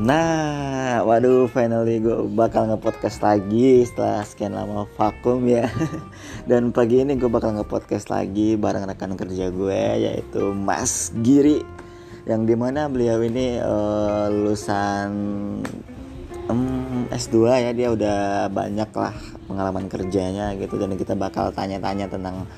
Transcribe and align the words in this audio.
Nah, 0.00 1.04
waduh, 1.04 1.44
finally 1.52 2.00
gue 2.00 2.24
bakal 2.32 2.72
nge-podcast 2.72 3.20
lagi 3.20 3.84
setelah 3.84 4.24
sekian 4.24 4.56
lama 4.56 4.88
vakum 4.96 5.44
ya. 5.44 5.68
Dan 6.48 6.72
pagi 6.72 7.04
ini 7.04 7.20
gue 7.20 7.28
bakal 7.28 7.52
nge-podcast 7.60 8.08
lagi 8.08 8.56
bareng 8.56 8.88
rekan 8.88 9.12
kerja 9.12 9.52
gue 9.52 9.82
yaitu 10.00 10.56
Mas 10.56 11.12
Giri. 11.20 11.60
Yang 12.24 12.40
di 12.48 12.56
mana 12.56 12.88
beliau 12.88 13.20
ini 13.20 13.60
uh, 13.60 14.32
lulusan 14.32 15.08
um, 16.48 17.04
S2 17.12 17.36
ya, 17.68 17.70
dia 17.76 17.92
udah 17.92 18.48
banyak 18.48 18.88
lah 18.96 19.12
pengalaman 19.52 19.84
kerjanya 19.92 20.56
gitu. 20.56 20.80
Dan 20.80 20.96
kita 20.96 21.12
bakal 21.12 21.52
tanya-tanya 21.52 22.08
tentang 22.08 22.48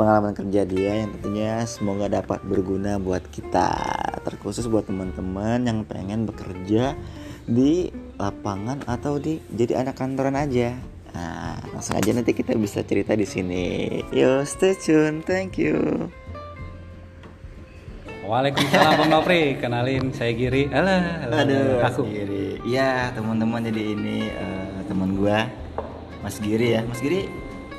pengalaman 0.00 0.32
kerja 0.32 0.64
dia 0.64 1.04
yang 1.04 1.12
tentunya 1.12 1.60
semoga 1.68 2.08
dapat 2.08 2.40
berguna 2.40 2.96
buat 2.96 3.20
kita 3.28 3.68
terkhusus 4.24 4.64
buat 4.64 4.88
teman-teman 4.88 5.60
yang 5.68 5.84
pengen 5.84 6.24
bekerja 6.24 6.96
di 7.44 7.92
lapangan 8.16 8.80
atau 8.88 9.20
di 9.20 9.44
jadi 9.52 9.84
anak 9.84 10.00
kantoran 10.00 10.40
aja 10.40 10.72
nah 11.12 11.60
langsung 11.76 12.00
aja 12.00 12.16
nanti 12.16 12.32
kita 12.32 12.56
bisa 12.56 12.80
cerita 12.80 13.12
di 13.12 13.28
sini 13.28 13.64
yo 14.08 14.40
stay 14.48 14.72
tune 14.72 15.20
thank 15.20 15.60
you 15.60 16.08
Waalaikumsalam 18.30 18.94
Bang 18.94 19.10
Nopri, 19.10 19.58
kenalin 19.58 20.14
saya 20.14 20.30
Giri. 20.30 20.70
Halo, 20.70 20.86
halo. 20.86 21.34
Aduh, 21.34 21.82
aku. 21.82 22.06
Giri. 22.06 22.62
Ya, 22.62 23.10
teman-teman 23.10 23.58
jadi 23.66 23.82
ini 23.98 24.30
uh, 24.30 24.86
teman 24.86 25.18
gua 25.18 25.50
Mas 26.22 26.38
Giri 26.38 26.78
ya. 26.78 26.86
Mas 26.86 27.02
Giri 27.02 27.26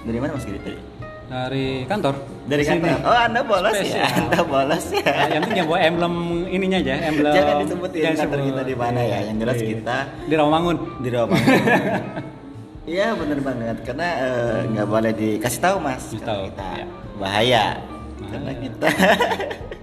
dari 0.03 0.19
mana 0.19 0.35
Mas 0.35 0.43
Giri 0.43 0.59
tadi? 0.59 0.90
Dari 1.31 1.87
kantor. 1.87 2.13
Dari 2.43 2.59
Sini. 2.61 2.83
kantor. 2.83 2.99
Oh, 3.01 3.15
Anda 3.17 3.39
bolos 3.41 3.71
ya. 3.71 3.79
Spesial. 3.79 4.03
Anda 4.19 4.41
bolos 4.43 4.85
ya. 4.91 4.99
Nah, 5.07 5.27
yang 5.29 5.41
penting 5.41 5.57
ya 5.57 5.65
bawa 5.65 5.79
emblem 5.79 6.13
ininya 6.45 6.77
aja, 6.77 6.93
emblem. 7.01 7.31
Jangan 7.31 7.55
disebutin 7.57 7.99
Jangan 8.01 8.17
kantor 8.17 8.35
sebut. 8.35 8.49
kita 8.49 8.61
di 8.61 8.75
mana 8.75 8.99
ya. 9.01 9.17
Yang 9.23 9.37
jelas 9.39 9.55
Iya. 9.55 9.67
kita 9.71 9.97
di 10.21 10.33
Rawamangun. 10.33 10.77
di 10.99 11.09
Romangun. 11.09 11.39
Iya 12.81 13.13
bener 13.13 13.37
banget 13.39 13.77
karena 13.85 14.07
eh, 14.19 14.57
nggak 14.67 14.87
boleh 14.89 15.13
dikasih 15.13 15.61
tahu 15.61 15.77
mas 15.77 16.01
Kasih 16.01 16.17
Karena 16.17 16.27
tahu, 16.27 16.41
kita 16.49 16.65
iya. 16.65 16.85
bahaya 17.13 17.65
Bahaya. 17.77 18.25
karena 18.25 18.51
kita 18.57 18.87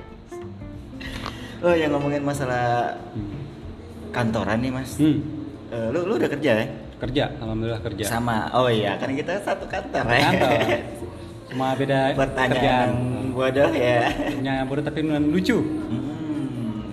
oh 1.65 1.75
yang 1.75 1.91
ngomongin 1.95 2.23
masalah 2.23 2.99
kantoran 4.11 4.59
nih 4.59 4.73
mas 4.73 4.99
Hmm. 4.99 5.23
Eh, 5.71 5.89
lu 5.89 6.05
lu 6.05 6.19
udah 6.19 6.27
kerja 6.29 6.51
ya 6.59 6.67
Kerja, 6.99 7.25
alhamdulillah 7.39 7.79
kerja. 7.81 8.03
sama 8.03 8.51
oh 8.51 8.67
iya 8.67 8.99
kan 8.99 9.15
kita 9.15 9.39
satu 9.41 9.65
kantor 9.65 10.03
Satu 10.03 10.13
ya 10.13 10.21
kantor. 10.27 10.51
Cuma 11.49 11.73
beda 11.73 12.13
pertanyaan 12.13 12.53
kerjaan. 12.53 12.91
bodoh 13.33 13.71
ya 13.73 14.01
Punya 14.35 14.55
bodoh 14.65 14.85
tapi 14.85 15.01
lucu. 15.03 15.59
Hmm. 15.59 16.93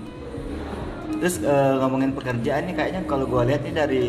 Terus 1.20 1.36
eh, 1.42 1.74
ngomongin 1.80 2.12
pekerjaan 2.12 2.64
nih 2.66 2.76
kayaknya 2.76 3.02
kalau 3.04 3.26
gua 3.26 3.44
lihat 3.44 3.62
nih 3.62 3.74
dari 3.74 4.04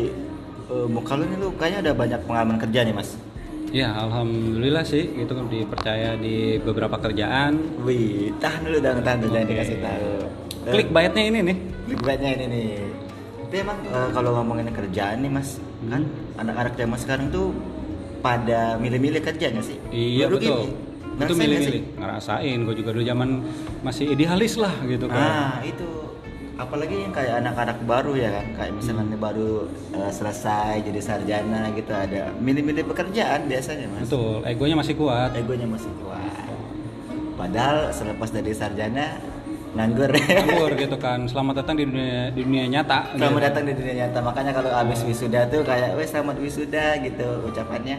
eh, 0.67 0.87
muka 0.87 1.13
lu 1.13 1.23
nih 1.25 1.37
lu 1.37 1.47
kayaknya 1.55 1.79
udah 1.83 1.93
banyak 1.95 2.19
pengalaman 2.23 2.57
kerja 2.59 2.79
nih 2.83 2.95
mas. 2.95 3.09
Ya, 3.67 3.91
alhamdulillah 3.91 4.87
sih 4.87 5.11
itu 5.11 5.27
kan 5.27 5.51
dipercaya 5.51 6.15
di 6.15 6.55
beberapa 6.57 6.95
kerjaan. 6.95 7.83
Wih, 7.83 8.31
tahan 8.39 8.63
dulu 8.63 8.79
dong, 8.79 9.03
tahan 9.03 9.17
dulu 9.19 9.29
jangan 9.29 9.43
Oke. 9.43 9.53
dikasih 9.53 9.77
tahu. 9.83 10.07
Eh, 10.63 10.71
Klik 10.71 10.89
bayatnya 10.89 11.23
ini 11.25 11.39
nih. 11.43 11.57
Clickbaitnya 11.83 12.29
ini 12.33 12.45
nih. 12.47 12.69
Tapi 13.43 13.55
emang 13.59 13.77
eh, 13.83 14.09
kalau 14.11 14.31
ngomongin 14.35 14.71
kerjaan 14.71 15.19
nih 15.19 15.31
mas, 15.31 15.59
Hmm. 15.77 15.91
kan 15.93 16.01
anak-anak 16.41 16.73
zaman 16.73 16.97
sekarang 16.97 17.27
tuh 17.29 17.51
pada 18.27 18.61
milih-milih 18.75 19.21
kerja 19.21 19.45
nggak 19.49 19.65
sih? 19.65 19.77
Iya 19.87 20.27
Lu 20.27 20.35
betul. 20.35 20.51
gini, 20.51 20.67
Itu 20.67 21.15
ngerasain 21.17 21.39
milih-milih. 21.39 21.81
Ngerasain. 21.95 22.57
Gue 22.61 22.75
juga 22.75 22.89
dulu 22.91 23.03
zaman 23.05 23.29
masih 23.81 24.05
idealis 24.11 24.53
lah 24.55 24.75
gitu 24.83 25.07
kan. 25.07 25.17
Nah 25.17 25.53
itu 25.63 25.87
apalagi 26.57 26.95
yang 26.99 27.13
kayak 27.13 27.37
anak-anak 27.39 27.77
baru 27.83 28.13
ya 28.13 28.29
kan 28.33 28.45
kayak 28.55 28.73
misalnya 28.73 29.05
Hmm. 29.07 29.21
baru 29.21 29.51
eh, 29.93 30.09
selesai 30.11 30.81
jadi 30.81 30.99
sarjana 30.99 31.69
gitu 31.71 31.93
ada 31.95 32.33
milih-milih 32.35 32.81
pekerjaan 32.83 33.45
biasanya 33.45 33.85
mas 33.87 34.09
Betul. 34.09 34.41
Egonya 34.43 34.75
masih 34.75 34.95
kuat. 34.97 35.37
egonya 35.37 35.69
masih 35.69 35.91
kuat 36.01 36.49
padahal 37.37 37.93
selepas 37.93 38.33
dari 38.33 38.49
sarjana 38.51 39.21
nganggur. 39.77 40.09
Nganggur 40.09 40.71
gitu 40.73 40.97
kan. 40.97 41.19
Selamat 41.29 41.61
datang 41.61 41.77
di 41.77 41.85
dunia 41.85 42.33
di 42.33 42.41
dunia 42.41 42.65
nyata. 42.65 43.13
Selamat 43.13 43.37
gitu. 43.37 43.47
datang 43.53 43.63
di 43.69 43.73
dunia 43.77 43.95
nyata. 44.05 44.19
Makanya 44.25 44.51
kalau 44.57 44.69
habis 44.73 44.99
wisuda 45.05 45.39
tuh 45.53 45.61
kayak 45.61 45.93
wes 45.93 46.09
selamat 46.09 46.35
wisuda 46.41 46.85
gitu 47.05 47.27
ucapannya. 47.45 47.97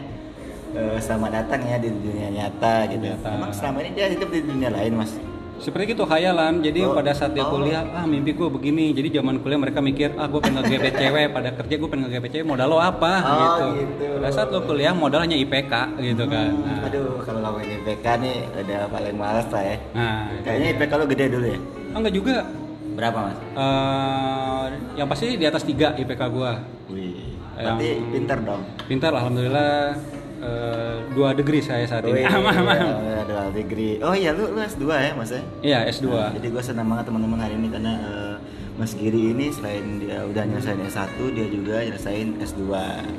Eh, 0.69 0.97
selamat 1.01 1.31
datang 1.33 1.65
ya 1.65 1.79
di 1.79 1.89
dunia 1.89 2.29
nyata 2.29 2.85
gitu. 2.91 3.07
Nyata. 3.07 3.29
emang 3.33 3.51
selama 3.55 3.77
ini 3.87 3.91
dia 3.95 4.07
hidup 4.11 4.29
di 4.29 4.41
dunia 4.43 4.69
lain 4.69 4.93
mas 4.99 5.15
seperti 5.59 5.91
itu 5.91 6.03
khayalan 6.03 6.59
jadi 6.59 6.79
Oh, 6.81 6.93
pada 6.93 7.11
saat 7.11 7.31
dia 7.31 7.43
oh. 7.43 7.51
kuliah 7.51 7.83
ah 7.89 8.03
mimpi 8.03 8.31
gue 8.31 8.47
begini 8.47 8.91
jadi 8.91 9.19
zaman 9.19 9.37
kuliah 9.37 9.55
mereka 9.57 9.79
mikir 9.79 10.15
ah 10.15 10.25
gue 10.25 10.39
pengen 10.39 10.63
ngegebet 10.63 10.93
cewek 10.93 11.27
pada 11.29 11.49
kerja 11.53 11.75
gue 11.75 11.87
pengen 11.87 12.03
ngegebet 12.05 12.29
cewek 12.31 12.47
modal 12.47 12.67
lo 12.67 12.77
apa 12.77 13.13
Oh, 13.19 13.35
gitu. 13.37 13.65
gitu. 13.77 14.05
pada 14.17 14.29
saat 14.29 14.47
lo 14.47 14.59
kuliah 14.61 14.93
modal 14.93 15.19
hanya 15.21 15.35
IPK 15.35 15.73
gitu 16.01 16.23
kan 16.25 16.49
Hmm, 16.49 16.63
nah, 16.65 16.85
aduh 16.85 17.19
kalau 17.21 17.39
ngomongin 17.41 17.69
IPK 17.77 18.05
nih 18.17 18.35
udah 18.57 18.79
paling 18.87 19.15
males 19.15 19.47
lah 19.47 19.63
ya 19.63 19.77
nah 19.91 20.19
Kayaknya 20.41 20.67
IPK 20.73 20.91
lo 20.93 21.05
gede 21.05 21.25
dulu 21.29 21.45
ya? 21.45 21.59
oh, 21.89 21.97
enggak 21.97 22.15
juga 22.15 22.35
Berapa 22.89 23.17
mas? 23.21 23.37
Eh, 23.53 24.65
yang 24.95 25.07
pasti 25.07 25.27
di 25.33 25.45
atas 25.45 25.63
3 25.63 25.95
IPK 25.97 26.21
gue 26.29 26.51
Wih, 26.89 27.15
Yang- 27.53 27.77
berarti 27.77 27.89
pinter 28.09 28.37
dong. 28.41 28.61
pintar 28.85 29.11
alhamdulillah 29.13 29.93
eh, 30.39 30.95
dua 31.11 31.29
degree 31.31 31.59
saya 31.59 31.83
saat 31.83 32.03
ini 32.03 32.21
Wih, 32.21 32.25
aman 32.39 32.55
aman 32.57 32.75
ya, 32.75 32.87
Ada 33.23 33.37
degree. 33.51 33.99
Oh 33.99 34.11
iya, 34.11 34.31
lu, 34.31 34.49
lu 34.49 34.59
S2 34.59 34.83
ya 34.87 35.11
mas 35.13 35.31
ya? 35.31 35.41
iya 35.61 35.79
S2 35.87 36.07
Nah, 36.09 36.31
jadi 36.33 36.47
gue 36.49 36.63
senang 36.63 36.87
banget 36.87 37.05
teman-teman 37.07 37.39
hari 37.39 37.55
ini 37.55 37.67
karena 37.67 37.93
eh, 37.99 38.35
Mas 38.79 38.95
Giri 38.95 39.35
ini 39.35 39.51
selain 39.51 39.99
dia 39.99 40.23
udah 40.23 40.43
nyelesain 40.47 40.79
S1, 40.79 41.19
dia 41.35 41.51
juga 41.51 41.83
nyelesain 41.83 42.39
S2. 42.39 42.63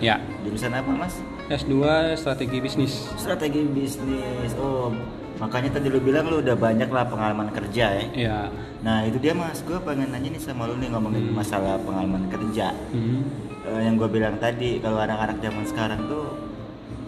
ya 0.01 0.17
Jurusan 0.41 0.73
apa 0.73 0.89
mas? 0.89 1.21
S2 1.53 1.75
strategi 2.17 2.59
bisnis 2.59 3.13
Strategi 3.15 3.69
bisnis. 3.69 4.57
Oh, 4.57 4.89
makanya 5.37 5.77
tadi 5.77 5.93
lu 5.93 6.01
bilang 6.01 6.33
lu 6.33 6.41
udah 6.41 6.57
banyak 6.57 6.89
lah 6.89 7.05
pengalaman 7.05 7.53
kerja 7.53 7.93
ya. 7.93 8.05
ya 8.17 8.39
Nah 8.81 9.05
itu 9.05 9.21
dia 9.21 9.37
mas, 9.37 9.61
gue 9.61 9.77
pengen 9.85 10.09
nanya 10.09 10.33
nih 10.33 10.41
sama 10.41 10.65
lu 10.65 10.81
nih 10.81 10.89
ngomongin 10.89 11.29
masalah 11.29 11.77
pengalaman 11.85 12.25
kerja. 12.33 12.73
Hmm. 12.97 13.21
Eh, 13.61 13.81
yang 13.85 14.01
gue 14.01 14.09
bilang 14.09 14.41
tadi 14.41 14.81
kalau 14.81 14.97
anak-anak 14.97 15.45
zaman 15.45 15.65
sekarang 15.69 16.01
tuh 16.09 16.25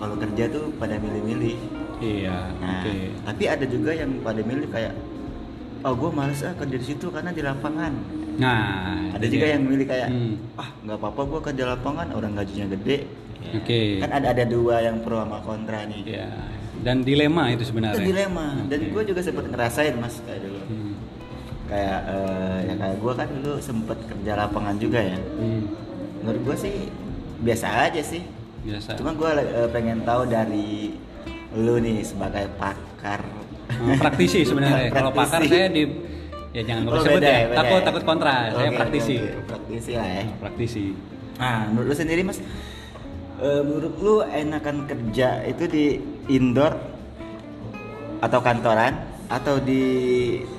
kalau 0.02 0.18
kerja 0.18 0.44
tuh 0.48 0.74
pada 0.76 0.98
milih-milih 0.98 1.54
iya 2.00 2.50
nah 2.58 2.82
oke 2.82 2.94
tapi 3.22 3.42
ada 3.46 3.64
juga 3.64 3.90
yang 3.92 4.10
pada 4.18 4.42
milih 4.42 4.66
kayak 4.66 4.92
oh 5.80 5.94
gue 5.94 6.10
males 6.10 6.42
ah 6.42 6.50
kerja 6.52 6.74
di 6.74 6.84
situ 6.84 7.06
karena 7.08 7.30
di 7.30 7.40
lapangan 7.40 7.94
Nah, 8.32 9.12
ada 9.12 9.20
itu 9.20 9.36
juga 9.36 9.44
yang 9.46 9.62
milih 9.62 9.84
kayak 9.84 10.08
Hmm. 10.08 10.40
ah 10.56 10.72
nggak 10.80 10.96
apa-apa 10.96 11.20
gue 11.22 11.40
kerja 11.44 11.64
lapangan 11.68 12.08
orang 12.10 12.32
gajinya 12.32 12.64
gede 12.72 13.04
Oke. 13.52 14.00
kan 14.00 14.08
ada 14.10 14.32
ada 14.32 14.44
dua 14.48 14.80
yang 14.80 14.98
pro 14.98 15.20
sama 15.20 15.38
kontra 15.38 15.84
nih 15.84 16.00
Ya. 16.08 16.32
Dan 16.80 17.04
dilema 17.04 17.46
itu 17.46 17.60
itu 17.60 17.64
sebenarnya. 17.70 18.00
dilema 18.00 18.56
dan 18.66 18.78
Oke. 18.80 18.88
gue 18.88 19.02
juga 19.06 19.20
sempet 19.20 19.44
ngerasain 19.46 19.94
mas 19.94 20.16
kayak 20.18 20.40
dulu 20.42 20.60
Hmm. 20.64 20.92
kayak 21.68 21.98
eh, 22.08 22.58
ya 22.64 22.74
kayak 22.74 22.96
gue 22.98 23.12
kan 23.12 23.28
dulu 23.28 23.54
sempet 23.60 23.98
kerja 24.02 24.32
lapangan 24.34 24.76
juga 24.76 25.00
ya 25.04 25.18
Hmm. 25.36 25.62
menurut 26.24 26.40
gue 26.42 26.56
sih 26.58 26.74
biasa 27.38 27.66
aja 27.84 28.00
sih 28.00 28.24
Biasa. 28.62 28.90
Cuma 28.94 29.10
gue 29.12 29.30
pengen 29.68 29.98
tahu 30.02 30.22
dari 30.24 30.94
lu 31.52 31.76
nih 31.76 32.00
sebagai 32.00 32.46
pakar. 32.56 33.20
Hmm, 33.68 33.98
praktisi 33.98 34.44
sebenarnya. 34.48 34.88
Kalau 34.88 35.10
pakar 35.10 35.42
saya 35.42 35.66
di 35.66 35.82
ya 36.52 36.62
jangan 36.62 36.82
boleh 36.84 36.94
Oh, 36.94 37.02
sebut 37.02 37.18
beda 37.18 37.28
ya. 37.28 37.40
beda 37.44 37.58
Takut 37.58 37.74
ya? 37.74 37.84
takut 37.84 38.02
kontra. 38.04 38.34
saya 38.48 38.68
Oke, 38.68 38.76
praktisi. 38.76 39.14
oke, 39.16 39.26
oke. 39.26 39.42
Praktisi 39.48 39.90
lah 39.92 40.08
ya. 40.08 40.22
Praktisi. 40.38 40.84
Nah, 41.34 41.58
menurut 41.66 41.86
lu 41.88 41.96
sendiri 41.96 42.20
mas, 42.22 42.38
eh, 43.38 43.62
menurut 43.62 43.94
lu 43.98 44.14
enakan 44.22 44.76
kerja 44.84 45.28
itu 45.42 45.64
di 45.66 45.84
indoor 46.28 46.72
atau 48.20 48.38
kantoran 48.38 48.94
atau 49.26 49.58
di 49.58 49.82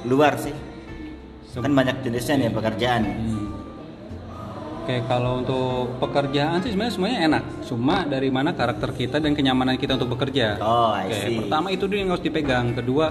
luar 0.04 0.36
sih? 0.36 0.51
Kan 1.54 1.72
banyak 1.72 2.01
jenisnya 2.01 2.36
nih 2.36 2.50
pekerjaan. 2.50 3.04
Hmm. 3.06 3.43
Oke, 4.83 5.00
kalau 5.07 5.39
untuk 5.39 5.95
pekerjaan 5.97 6.59
sih 6.59 6.75
sebenarnya 6.75 6.91
semuanya 6.91 7.19
enak. 7.24 7.44
Cuma 7.63 8.03
dari 8.03 8.27
mana 8.27 8.51
karakter 8.51 8.91
kita 8.91 9.15
dan 9.15 9.31
kenyamanan 9.31 9.80
kita 9.80 9.95
untuk 9.95 10.12
bekerja. 10.12 10.59
Oh, 10.59 10.91
I 10.91 11.07
Oke, 11.07 11.15
see. 11.24 11.39
pertama 11.39 11.71
itu 11.71 11.88
dulu 11.88 11.95
yang 11.95 12.12
harus 12.12 12.19
dipegang. 12.19 12.75
Kedua, 12.75 13.07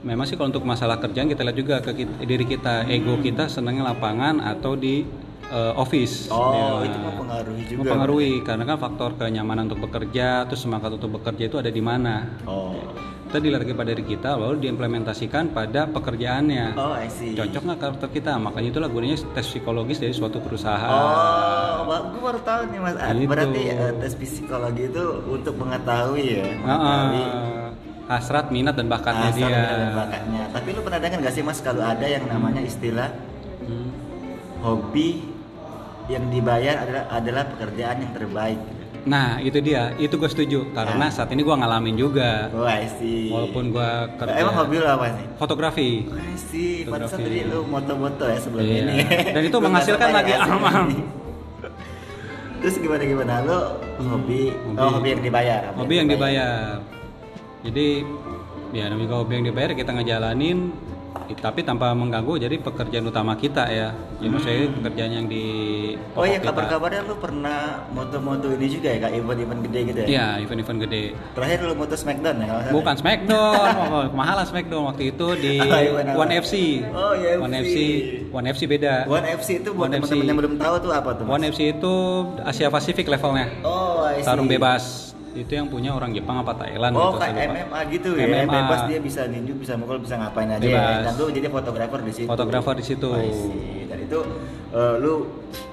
memang 0.00 0.22
sih 0.22 0.38
kalau 0.38 0.48
untuk 0.48 0.62
masalah 0.62 1.02
kerjaan 1.02 1.26
kita 1.26 1.42
lihat 1.42 1.58
juga 1.58 1.76
ke 1.78 1.90
kit- 1.92 2.22
diri 2.22 2.46
kita, 2.46 2.86
ego 2.86 3.18
kita 3.18 3.50
senangnya 3.50 3.90
lapangan 3.90 4.38
atau 4.38 4.78
di 4.78 5.02
eh, 5.44 5.74
office. 5.74 6.30
Oh, 6.30 6.80
Ya. 6.80 6.86
itu 6.86 6.96
mempengaruhi 6.96 7.62
juga. 7.66 7.78
Mempengaruhi 7.82 8.32
karena 8.40 8.64
kan 8.64 8.78
faktor 8.78 9.10
kenyamanan 9.18 9.66
untuk 9.66 9.84
bekerja, 9.84 10.46
terus 10.46 10.62
semangat 10.62 10.94
untuk 10.94 11.18
bekerja 11.18 11.44
itu 11.44 11.58
ada 11.58 11.68
di 11.68 11.82
mana. 11.82 12.30
Oh, 12.46 12.78
Kita 13.32 13.40
dilihat 13.40 13.64
kepada 13.64 13.96
diri 13.96 14.04
kita 14.04 14.36
lalu 14.36 14.60
diimplementasikan 14.60 15.56
pada 15.56 15.88
pekerjaannya. 15.88 16.76
oh, 16.76 16.92
I 16.92 17.08
see. 17.08 17.32
Cocok 17.32 17.64
nggak 17.64 17.80
karakter 17.80 18.08
kita? 18.12 18.36
Makanya 18.36 18.68
itulah 18.68 18.92
gunanya 18.92 19.16
tes 19.32 19.48
psikologis 19.48 19.96
dari 19.96 20.12
suatu 20.12 20.36
perusahaan. 20.36 21.80
Oh, 21.80 21.96
gue 22.12 22.20
baru 22.20 22.44
tahu 22.44 22.60
nih 22.68 22.80
mas. 22.84 22.92
Ah, 23.00 23.16
Gitu. 23.16 23.32
Berarti 23.32 23.62
eh, 23.72 23.92
tes 24.04 24.12
psikologi 24.12 24.84
itu 24.84 25.04
untuk 25.24 25.56
mengetahui 25.56 26.24
ya, 26.28 26.44
mengetahui 26.60 27.24
hasrat, 28.04 28.46
minat 28.52 28.76
dan 28.76 28.92
bakatnya 28.92 29.28
asal 29.32 29.48
dia. 29.48 29.64
dan 29.64 29.92
bakatnya. 29.96 30.42
Tapi 30.52 30.68
lu 30.68 30.80
pernah 30.84 31.00
dengar 31.00 31.18
gak 31.24 31.32
sih 31.32 31.40
mas 31.40 31.58
kalau 31.64 31.84
ada 31.88 32.04
yang 32.04 32.28
namanya 32.28 32.60
istilah 32.60 33.08
Hmm. 33.64 33.88
hobi 34.60 35.24
yang 36.04 36.28
dibayar 36.28 36.84
adalah 36.84 37.04
adalah 37.08 37.44
pekerjaan 37.48 37.96
yang 37.96 38.12
terbaik. 38.12 38.60
Nah 39.02 39.38
itu 39.38 39.58
dia, 39.58 39.90
itu 39.96 40.14
gue 40.14 40.26
setuju 40.26 40.70
karena 40.70 40.94
Nah. 40.96 41.10
saat 41.10 41.26
ini 41.28 41.42
gue 41.42 41.50
ngalamin 41.52 41.94
juga. 41.94 42.46
Oh, 42.50 42.62
I 42.62 42.86
see. 42.86 43.28
Walaupun 43.28 43.70
gue 43.70 43.90
kerja 44.14 44.34
Emang 44.36 44.54
hobi 44.56 44.76
lo 44.78 44.86
apa 44.88 45.06
sih? 45.10 45.26
fotografi. 45.34 45.90
Oh, 46.06 46.14
I 46.14 46.36
see. 46.36 46.86
Fotografi. 46.86 47.18
tadi 47.18 47.40
lu 47.44 47.66
moto-moto 47.66 48.24
ya 48.24 48.38
sebelum 48.38 48.62
Iya. 48.62 48.78
ini. 48.80 48.96
Dan 49.28 49.42
itu 49.42 49.56
menghasilkan 49.64 50.08
lagi, 50.08 50.32
Amam. 50.34 50.86
Terus 52.62 52.78
gimana 52.78 53.02
gimana 53.02 53.34
lo 53.42 53.58
hobi, 53.98 54.54
hobi. 54.54 54.78
oh 54.78 54.90
hobi 54.92 55.08
yang 55.10 55.20
dibayar. 55.20 55.60
Hobi 55.74 55.94
yang 55.98 56.06
dibayar. 56.06 56.78
Jadi 57.62 57.86
ya 58.70 58.86
namanya 58.86 59.18
hobi 59.18 59.32
yang 59.34 59.46
dibayar 59.46 59.70
kita 59.72 59.90
ngejalanin 59.90 60.70
tapi 61.40 61.64
tanpa 61.64 61.92
mengganggu 61.96 62.36
jadi 62.40 62.56
pekerjaan 62.60 63.08
utama 63.08 63.32
kita 63.36 63.64
ya. 63.68 63.90
Jadi 64.20 64.28
maksudnya 64.28 64.68
pekerjaan 64.78 65.10
yang 65.12 65.26
di 65.26 65.44
Oh 66.14 66.24
iya 66.24 66.38
kabar-kabarnya 66.38 67.02
lu 67.08 67.16
pernah 67.18 67.82
moto-moto 67.90 68.52
ini 68.52 68.66
juga 68.68 68.92
ya 68.92 68.98
kak 69.08 69.12
event-event 69.16 69.60
gede 69.66 69.80
gitu 69.90 69.98
ya? 69.98 70.06
Iya, 70.06 70.26
event-event 70.44 70.78
gede. 70.88 71.02
Terakhir 71.34 71.58
lu 71.64 71.74
moto 71.74 71.94
Smackdown 71.96 72.36
ya? 72.38 72.46
kalau? 72.46 72.62
Bukan 72.80 72.94
Smackdown, 73.00 73.66
oh, 73.94 74.04
kemahalan 74.12 74.44
Smackdown 74.46 74.82
waktu 74.92 75.02
itu 75.14 75.26
di 75.38 75.54
Oh, 75.72 75.78
iya. 75.78 76.14
One 76.14 76.32
FC. 76.36 76.54
Oh, 76.92 77.12
iya, 77.16 77.30
One 77.40 77.54
FC. 77.56 77.66
FC. 77.66 77.76
One 78.32 78.46
FC 78.52 78.62
beda. 78.68 78.94
One 79.08 79.26
FC 79.26 79.48
itu 79.64 79.70
buat 79.72 79.88
teman-teman 79.88 80.24
yang 80.28 80.38
belum 80.38 80.54
tahu 80.60 80.74
tuh 80.80 80.90
apa 80.92 81.10
tuh? 81.16 81.24
Mas? 81.24 81.32
One 81.32 81.44
FC 81.48 81.60
itu 81.74 81.94
Asia 82.44 82.68
Pasifik 82.68 83.06
levelnya. 83.08 83.46
Oh, 83.64 84.04
I 84.04 84.20
see. 84.20 84.26
Tarung 84.26 84.48
bebas. 84.48 85.11
Itu 85.34 85.48
yang 85.50 85.66
punya 85.66 85.90
orang 85.90 86.12
Jepang 86.12 86.36
apa 86.38 86.52
Thailand 86.54 86.92
Oh, 86.92 87.10
gitu. 87.10 87.18
kayak. 87.18 87.48
MMA 87.48 87.80
gitu 87.90 88.08
ya. 88.14 88.24
MMA. 88.28 88.52
Bebas 88.54 88.80
dia 88.84 88.98
bisa 88.98 89.20
ninju, 89.24 89.52
bisa 89.54 89.72
mukul, 89.74 89.98
bisa 89.98 90.14
ngapain 90.14 90.46
aja 90.46 90.60
ya. 90.60 90.68
Bebas. 90.68 91.02
Dan 91.02 91.12
lu 91.14 91.26
jadi 91.30 91.48
fotografer 91.48 92.00
di 92.00 92.12
situ. 92.12 92.28
Fotografer 92.28 92.74
di 92.74 92.84
situ. 92.84 93.08
Oh. 93.08 93.52
Dan 93.86 93.98
itu 94.02 94.18
eh, 94.70 94.94
lu 94.98 95.12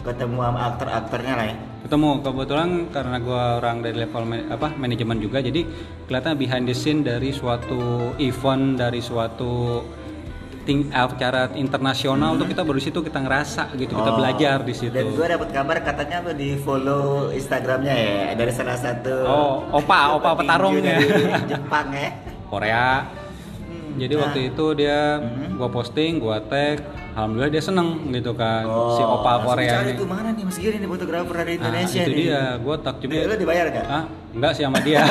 ketemu 0.02 0.38
sama 0.42 0.60
aktor-aktornya 0.70 1.36
lah 1.36 1.46
ya. 1.46 1.58
ketemu 1.80 2.20
kebetulan 2.20 2.70
karena 2.92 3.18
gua 3.18 3.44
orang 3.56 3.80
dari 3.80 3.96
level 3.98 4.24
ma- 4.24 4.48
apa 4.52 4.68
manajemen 4.76 5.16
juga 5.18 5.40
jadi 5.40 5.64
kelihatan 6.06 6.36
behind 6.36 6.68
the 6.68 6.76
scene 6.76 7.02
dari 7.02 7.32
suatu 7.32 7.80
event 8.20 8.76
dari 8.76 9.00
suatu 9.00 9.80
ting 10.62 10.90
acara 10.90 11.50
internasional 11.54 12.36
tuh 12.36 12.46
kita 12.46 12.62
baru 12.62 12.78
situ 12.78 13.00
kita 13.00 13.20
ngerasa 13.20 13.74
gitu 13.74 13.92
kita 13.92 14.10
Oh. 14.10 14.16
belajar 14.16 14.58
di 14.62 14.74
situ 14.74 14.92
Dan 14.92 15.12
gue 15.12 15.26
dapat 15.28 15.50
kabar 15.50 15.78
katanya 15.80 16.18
lu 16.22 16.32
di 16.34 16.56
follow 16.56 17.30
Instagramnya 17.30 17.94
ya 17.94 18.20
dari 18.34 18.52
salah 18.52 18.76
satu 18.76 19.16
Oh, 19.24 19.56
opa, 19.74 20.14
opa 20.14 20.30
petinju 20.34 20.40
petarung 20.42 20.74
ya. 20.76 20.84
dari 20.84 21.08
Jepang 21.48 21.88
ya. 21.92 22.10
Korea 22.46 22.86
Hmm, 23.02 23.29
jadi 24.00 24.14
nah. 24.14 24.22
waktu 24.24 24.40
itu 24.48 24.66
dia 24.74 25.00
Hmm. 25.20 25.56
gua 25.56 25.70
posting 25.70 26.12
gua 26.18 26.40
tag 26.42 26.80
alhamdulillah 27.12 27.52
dia 27.52 27.60
seneng 27.60 27.90
gitu 28.10 28.32
kan 28.32 28.64
Oh, 28.64 28.96
si 28.96 29.02
opa 29.02 29.44
Korea 29.44 29.84
ini 29.84 29.94
tuh 29.94 30.06
mana 30.06 30.30
nih 30.30 30.42
Mas 30.42 30.56
Giri 30.56 30.78
nih 30.78 30.88
fotografer 30.88 31.36
dari 31.36 31.54
nah, 31.54 31.60
Indonesia 31.62 32.00
itu 32.00 32.10
nih. 32.10 32.18
dia 32.22 32.42
gua 32.58 32.76
tag 32.78 32.96
juga 32.98 33.14
Lu 33.22 33.36
dibayar 33.36 33.66
gak? 33.70 33.86
ah 33.86 34.04
enggak 34.30 34.52
sih 34.54 34.64
sama 34.64 34.80
dia 34.80 35.02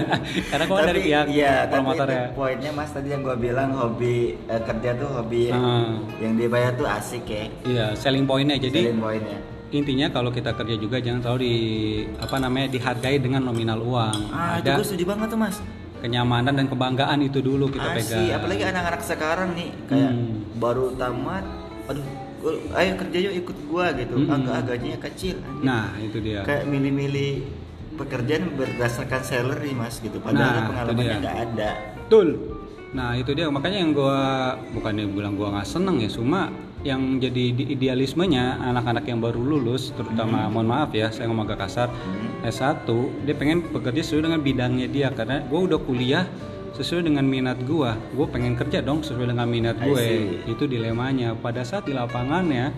karena 0.50 0.64
gua 0.64 0.80
dari 0.82 1.00
pihak 1.02 1.26
iya, 1.28 1.54
promotor 1.66 2.04
tapi 2.04 2.14
ya 2.14 2.22
itu 2.22 2.34
poinnya 2.34 2.70
Mas 2.72 2.90
tadi 2.90 3.08
yang 3.08 3.20
gua 3.20 3.36
bilang 3.36 3.70
hobi 3.72 4.16
eh, 4.38 4.62
kerja 4.62 4.90
tuh 4.94 5.08
hobi 5.12 5.42
Ah. 5.48 5.96
yang 6.16 6.34
dibayar 6.34 6.70
tuh 6.72 6.84
asik 6.84 7.24
ya. 7.24 7.44
Iya, 7.62 7.86
selling 7.94 8.24
pointnya. 8.24 8.56
Jadi 8.56 8.80
Selling 8.84 9.00
pointnya. 9.00 9.38
intinya 9.68 10.06
kalau 10.08 10.30
kita 10.30 10.52
kerja 10.52 10.74
juga 10.74 10.96
jangan 10.96 11.20
selalu 11.20 11.38
di 11.40 11.54
apa 12.16 12.36
namanya 12.36 12.66
dihargai 12.68 13.18
dengan 13.18 13.42
nominal 13.42 13.78
uang. 13.78 14.30
Ah, 14.30 14.56
itu 14.56 14.68
Ada 14.68 14.76
gue 14.76 14.86
setuju 14.86 15.04
banget 15.08 15.28
tuh 15.28 15.38
Mas. 15.38 15.56
Kenyamanan 15.98 16.52
dan 16.52 16.66
kebanggaan 16.66 17.18
itu 17.20 17.38
dulu 17.38 17.66
kita 17.66 17.88
Asik, 17.90 18.04
pegang. 18.10 18.36
apalagi 18.36 18.62
anak-anak 18.64 19.02
sekarang 19.02 19.50
nih 19.52 19.70
kayak 19.86 20.12
Hmm. 20.12 20.44
baru 20.56 20.92
tamat, 20.94 21.44
aduh, 21.86 22.06
ayo 22.74 22.92
kerja 22.96 23.18
yuk 23.22 23.34
ikut 23.42 23.58
gua 23.66 23.86
gitu. 23.92 24.14
Hmm. 24.14 24.34
Agak 24.36 24.68
gajinya 24.68 24.98
kecil. 25.02 25.36
Nah, 25.60 25.96
itu 25.98 26.18
dia. 26.18 26.40
kayak 26.42 26.64
milih-milih 26.64 27.32
pekerjaan 27.96 28.52
berdasarkan 28.52 29.22
salary 29.22 29.72
mas 29.72 29.98
gitu 29.98 30.20
padahal 30.20 30.52
Nah, 30.54 30.64
pengalamannya 30.68 31.16
nggak 31.18 31.38
ada 31.48 31.70
Betul. 31.98 32.28
Nah, 32.92 33.12
itu 33.12 33.32
dia 33.32 33.48
makanya 33.48 33.78
yang 33.78 33.92
gua 33.92 34.20
bukannya 34.70 35.04
bilang 35.06 35.34
gua 35.34 35.48
nggak 35.50 35.66
seneng 35.66 35.98
ya, 35.98 36.06
cuma 36.06 36.52
yang 36.80 37.18
jadi 37.18 37.50
di- 37.50 37.68
idealismenya 37.72 38.62
anak-anak 38.62 39.04
yang 39.04 39.18
baru 39.18 39.40
lulus 39.40 39.90
terutama 39.90 40.46
mohon 40.46 40.64
maaf 40.66 40.92
ya 40.92 41.10
saya 41.10 41.26
ngomong 41.26 41.44
agak 41.44 41.66
kasar 41.66 41.88
Hmm. 41.90 42.25
S1 42.42 42.84
dia 43.24 43.34
pengen 43.34 43.64
bekerja 43.64 44.02
sesuai 44.02 44.28
dengan 44.28 44.40
bidangnya 44.40 44.86
dia 44.88 45.08
karena 45.10 45.40
gua 45.46 45.64
udah 45.64 45.80
kuliah 45.80 46.24
sesuai 46.76 47.08
dengan 47.08 47.24
minat 47.24 47.56
gua. 47.64 47.96
Gue 48.12 48.28
pengen 48.28 48.52
kerja 48.52 48.84
dong 48.84 49.00
sesuai 49.00 49.32
dengan 49.32 49.48
minat 49.48 49.80
gue 49.80 50.44
itu 50.44 50.68
dilemanya. 50.68 51.32
Pada 51.32 51.64
saat 51.64 51.88
di 51.88 51.96
lapangannya 51.96 52.68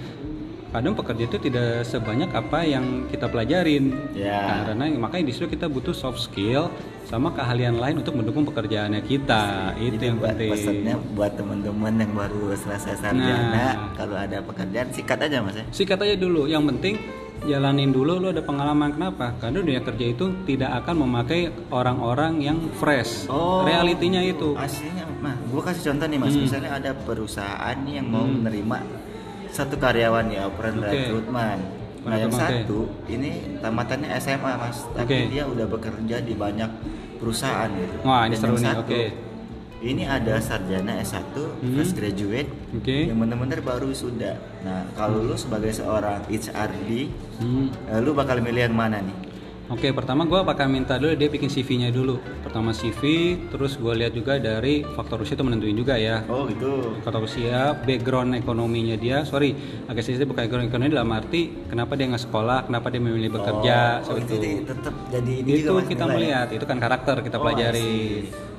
kadang 0.69 0.93
pekerja 0.93 1.25
itu 1.27 1.39
tidak 1.41 1.83
sebanyak 1.83 2.29
apa 2.31 2.61
yang 2.63 3.09
kita 3.09 3.27
pelajarin. 3.27 3.89
Ya. 4.13 4.69
karena 4.69 4.87
makanya 5.01 5.25
di 5.27 5.33
situ 5.33 5.49
kita 5.49 5.67
butuh 5.67 5.97
soft 5.97 6.21
skill 6.21 6.69
sama 7.09 7.33
keahlian 7.33 7.81
lain 7.81 8.05
untuk 8.05 8.15
mendukung 8.21 8.45
pekerjaannya 8.45 9.01
kita. 9.03 9.75
Itu 9.81 9.97
Jadi 9.97 10.05
yang 10.13 10.19
buat 10.21 10.31
penting. 10.37 10.51
pesannya 10.53 10.95
buat 11.17 11.33
teman-teman 11.35 11.93
yang 11.99 12.13
baru 12.13 12.53
selesai 12.55 13.01
sarjana 13.01 13.51
Nah. 13.51 13.75
kalau 13.97 14.15
ada 14.15 14.39
pekerjaan 14.45 14.93
sikat 14.93 15.19
aja 15.25 15.41
mas 15.41 15.57
ya. 15.57 15.65
Sikat 15.73 15.99
aja 16.05 16.15
dulu. 16.15 16.45
Yang 16.47 16.65
penting 16.71 16.95
jalanin 17.45 17.91
dulu 17.91 18.19
lo 18.19 18.29
ada 18.29 18.41
pengalaman 18.41 18.91
kenapa 18.91 19.37
karena 19.39 19.61
dunia 19.61 19.81
kerja 19.81 20.07
itu 20.09 20.25
tidak 20.45 20.83
akan 20.83 21.05
memakai 21.05 21.41
orang-orang 21.69 22.41
yang 22.41 22.59
fresh 22.75 23.27
Oh. 23.27 23.63
realitinya 23.63 24.19
itu 24.21 24.55
aslinya 24.55 25.07
nah 25.19 25.35
gue 25.35 25.61
kasih 25.61 25.93
contoh 25.93 26.07
nih 26.07 26.19
mas 26.19 26.31
Hmm. 26.31 26.43
misalnya 26.43 26.71
ada 26.73 26.91
perusahaan 26.95 27.79
yang 27.85 28.07
mau 28.07 28.23
Hmm. 28.23 28.43
menerima 28.43 28.79
satu 29.49 29.75
karyawan 29.77 30.27
ya 30.29 30.47
operan 30.47 30.79
Oke. 30.79 30.87
rekrutmen 30.89 31.59
nah 32.01 32.17
yang 32.17 32.31
oke. 32.31 32.41
satu 32.41 32.79
ini 33.07 33.31
tamatannya 33.59 34.09
SMA 34.17 34.53
mas 34.57 34.87
tapi 34.93 35.13
Oke. 35.19 35.31
dia 35.31 35.45
udah 35.45 35.67
bekerja 35.67 36.17
di 36.21 36.33
banyak 36.33 36.71
perusahaan 37.19 37.69
gitu 37.69 37.97
Wah, 38.03 38.25
ini 38.25 38.35
Dan 38.35 38.41
seru 38.41 38.57
nih, 38.57 38.75
oke. 38.79 39.01
Ini 39.81 40.03
ada 40.03 40.39
sarjana 40.39 40.99
S1 40.99 41.35
Hmm. 41.61 41.75
fresh 41.75 41.93
graduate 41.93 42.51
Oke. 42.73 43.07
yang 43.07 43.17
bener-bener 43.17 43.61
baru 43.61 43.91
sudah 43.93 44.35
nah 44.61 44.83
kalau 44.93 45.23
lu 45.23 45.35
sebagai 45.35 45.71
seorang 45.71 46.23
HRD 46.27 47.07
Hmm. 47.39 47.71
eh, 47.87 47.99
lu 47.99 48.11
bakal 48.13 48.39
milih 48.39 48.65
yang 48.65 48.75
mana 48.75 48.99
nih 48.99 49.31
Oke, 49.69 49.93
pertama 49.93 50.25
gue 50.25 50.41
bakal 50.43 50.65
minta 50.67 50.97
dulu 50.97 51.13
dia 51.13 51.29
bikin 51.29 51.45
CV-nya 51.47 51.93
dulu. 51.93 52.17
Pertama 52.41 52.73
CV, 52.73 53.05
terus 53.53 53.77
gue 53.77 53.93
lihat 53.93 54.17
juga 54.17 54.41
dari 54.41 54.81
faktor 54.89 55.21
usia 55.21 55.37
itu 55.37 55.45
menentuin 55.45 55.77
juga 55.77 55.93
ya. 55.95 56.25
oh 56.25 56.49
gitu 56.49 56.97
Faktor 56.99 57.29
usia, 57.29 57.77
background 57.77 58.33
ekonominya 58.33 58.97
dia, 58.97 59.29
sorry, 59.29 59.53
agak 59.85 60.01
sedikit 60.01 60.25
bukan 60.27 60.41
background 60.41 60.67
ekonomi 60.67 60.89
dalam 60.89 61.13
arti 61.13 61.53
kenapa 61.69 62.01
dia 62.01 62.09
nggak 62.09 62.25
sekolah, 62.25 62.65
kenapa 62.65 62.89
dia 62.89 63.01
memilih 63.03 63.29
bekerja, 63.31 63.79
oh, 64.01 64.09
seperti 64.09 64.33
jadi 64.33 64.49
itu. 64.49 64.65
tetap 64.65 64.95
jadi 65.13 65.33
ini 65.37 65.49
Itu 65.53 65.61
juga 65.69 65.83
kita 65.85 66.05
ya? 66.07 66.13
melihat, 66.17 66.49
itu 66.49 66.65
kan 66.65 66.79
karakter 66.81 67.17
kita 67.21 67.37
Oh, 67.37 67.43
pelajari. 67.45 68.01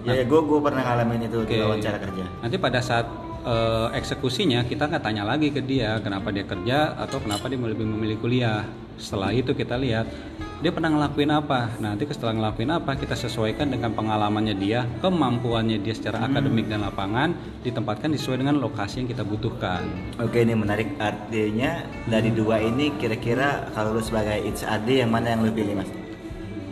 Ya, 0.07 0.15
ya 0.15 0.23
gue 0.23 0.41
gue 0.41 0.59
pernah 0.63 0.81
ngalamin 0.83 1.27
itu 1.27 1.37
Oke. 1.43 1.55
di 1.55 1.59
wawancara 1.59 1.97
kerja. 1.99 2.23
Nanti 2.39 2.55
pada 2.55 2.79
saat 2.79 3.05
eh, 3.43 3.87
eksekusinya 3.99 4.63
kita 4.63 4.87
nggak 4.87 5.03
tanya 5.03 5.23
lagi 5.27 5.51
ke 5.51 5.59
dia 5.59 5.99
kenapa 5.99 6.31
dia 6.31 6.43
kerja 6.47 6.95
atau 6.95 7.19
kenapa 7.19 7.47
dia 7.47 7.59
lebih 7.59 7.87
memilih 7.87 8.17
kuliah. 8.19 8.63
Setelah 8.99 9.31
itu 9.31 9.55
kita 9.55 9.79
lihat 9.79 10.11
dia 10.59 10.75
pernah 10.75 10.91
ngelakuin 10.91 11.31
apa. 11.31 11.71
Nanti 11.79 12.03
setelah 12.11 12.35
ngelakuin 12.35 12.67
apa 12.67 12.99
kita 12.99 13.15
sesuaikan 13.15 13.71
dengan 13.71 13.95
pengalamannya 13.95 14.59
dia, 14.59 14.83
kemampuannya 14.99 15.79
dia 15.79 15.95
secara 15.95 16.19
Hmm. 16.19 16.35
akademik 16.35 16.67
dan 16.67 16.83
lapangan 16.83 17.31
ditempatkan 17.63 18.11
sesuai 18.19 18.43
dengan 18.43 18.59
lokasi 18.59 19.03
yang 19.03 19.07
kita 19.07 19.23
butuhkan. 19.23 19.87
Oke 20.19 20.43
ini 20.43 20.55
menarik 20.55 20.99
artinya 20.99 21.79
dari 22.07 22.35
dua 22.35 22.59
ini 22.59 22.91
kira-kira 22.99 23.71
kalau 23.71 23.95
lu 23.95 24.03
sebagai 24.03 24.35
HRD 24.35 24.99
yang 25.03 25.11
mana 25.15 25.31
yang 25.31 25.47
lu 25.47 25.51
pilih 25.55 25.79
mas? 25.79 25.87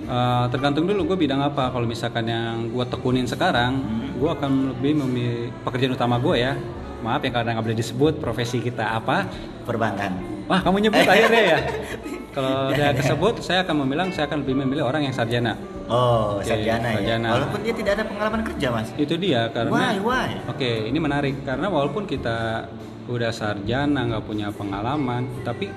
Eh, 0.08 0.46
tergantung 0.56 0.88
dulu 0.88 1.04
gue 1.14 1.28
bidang 1.28 1.44
apa. 1.44 1.68
Kalau 1.68 1.84
misalkan 1.84 2.24
yang 2.26 2.72
gue 2.72 2.86
tekunin 2.88 3.28
sekarang, 3.28 3.76
Hmm. 3.76 4.16
gue 4.16 4.30
akan 4.32 4.52
lebih 4.72 5.04
memilih 5.04 5.52
pekerjaan 5.68 5.94
utama 5.94 6.16
gue 6.16 6.40
ya. 6.40 6.56
Maaf 7.04 7.22
ya 7.22 7.30
karena 7.30 7.54
nggak 7.54 7.66
boleh 7.68 7.78
disebut 7.78 8.14
profesi 8.18 8.64
kita 8.64 8.96
apa. 8.96 9.28
Perbankan. 9.68 10.16
Wah, 10.48 10.64
kamu 10.64 10.88
nyebut 10.88 11.04
akhirnya 11.04 11.44
ya. 11.44 11.60
Kalau 12.38 12.72
udah 12.72 12.94
kesebut, 12.94 13.42
saya 13.44 13.66
akan 13.68 13.84
membilang 13.84 14.08
saya 14.14 14.30
akan 14.32 14.46
lebih 14.46 14.56
memilih 14.64 14.88
orang 14.88 15.04
yang 15.04 15.12
sarjana. 15.12 15.58
Oh 15.90 16.40
Oke, 16.40 16.48
sarjana 16.48 16.88
ya. 16.88 16.96
sarjana. 16.96 17.28
Walaupun 17.34 17.60
dia 17.66 17.74
tidak 17.76 17.92
ada 18.00 18.04
pengalaman 18.08 18.42
kerja 18.46 18.68
mas. 18.72 18.88
Itu 18.96 19.16
dia 19.18 19.42
karena 19.52 19.72
Why 19.74 19.96
why? 20.00 20.30
Oke, 20.48 20.88
ini 20.88 21.00
menarik 21.02 21.36
karena 21.44 21.68
walaupun 21.68 22.06
kita 22.06 22.70
udah 23.10 23.32
sarjana 23.34 24.06
nggak 24.06 24.24
punya 24.24 24.54
pengalaman, 24.54 25.26
tapi 25.42 25.68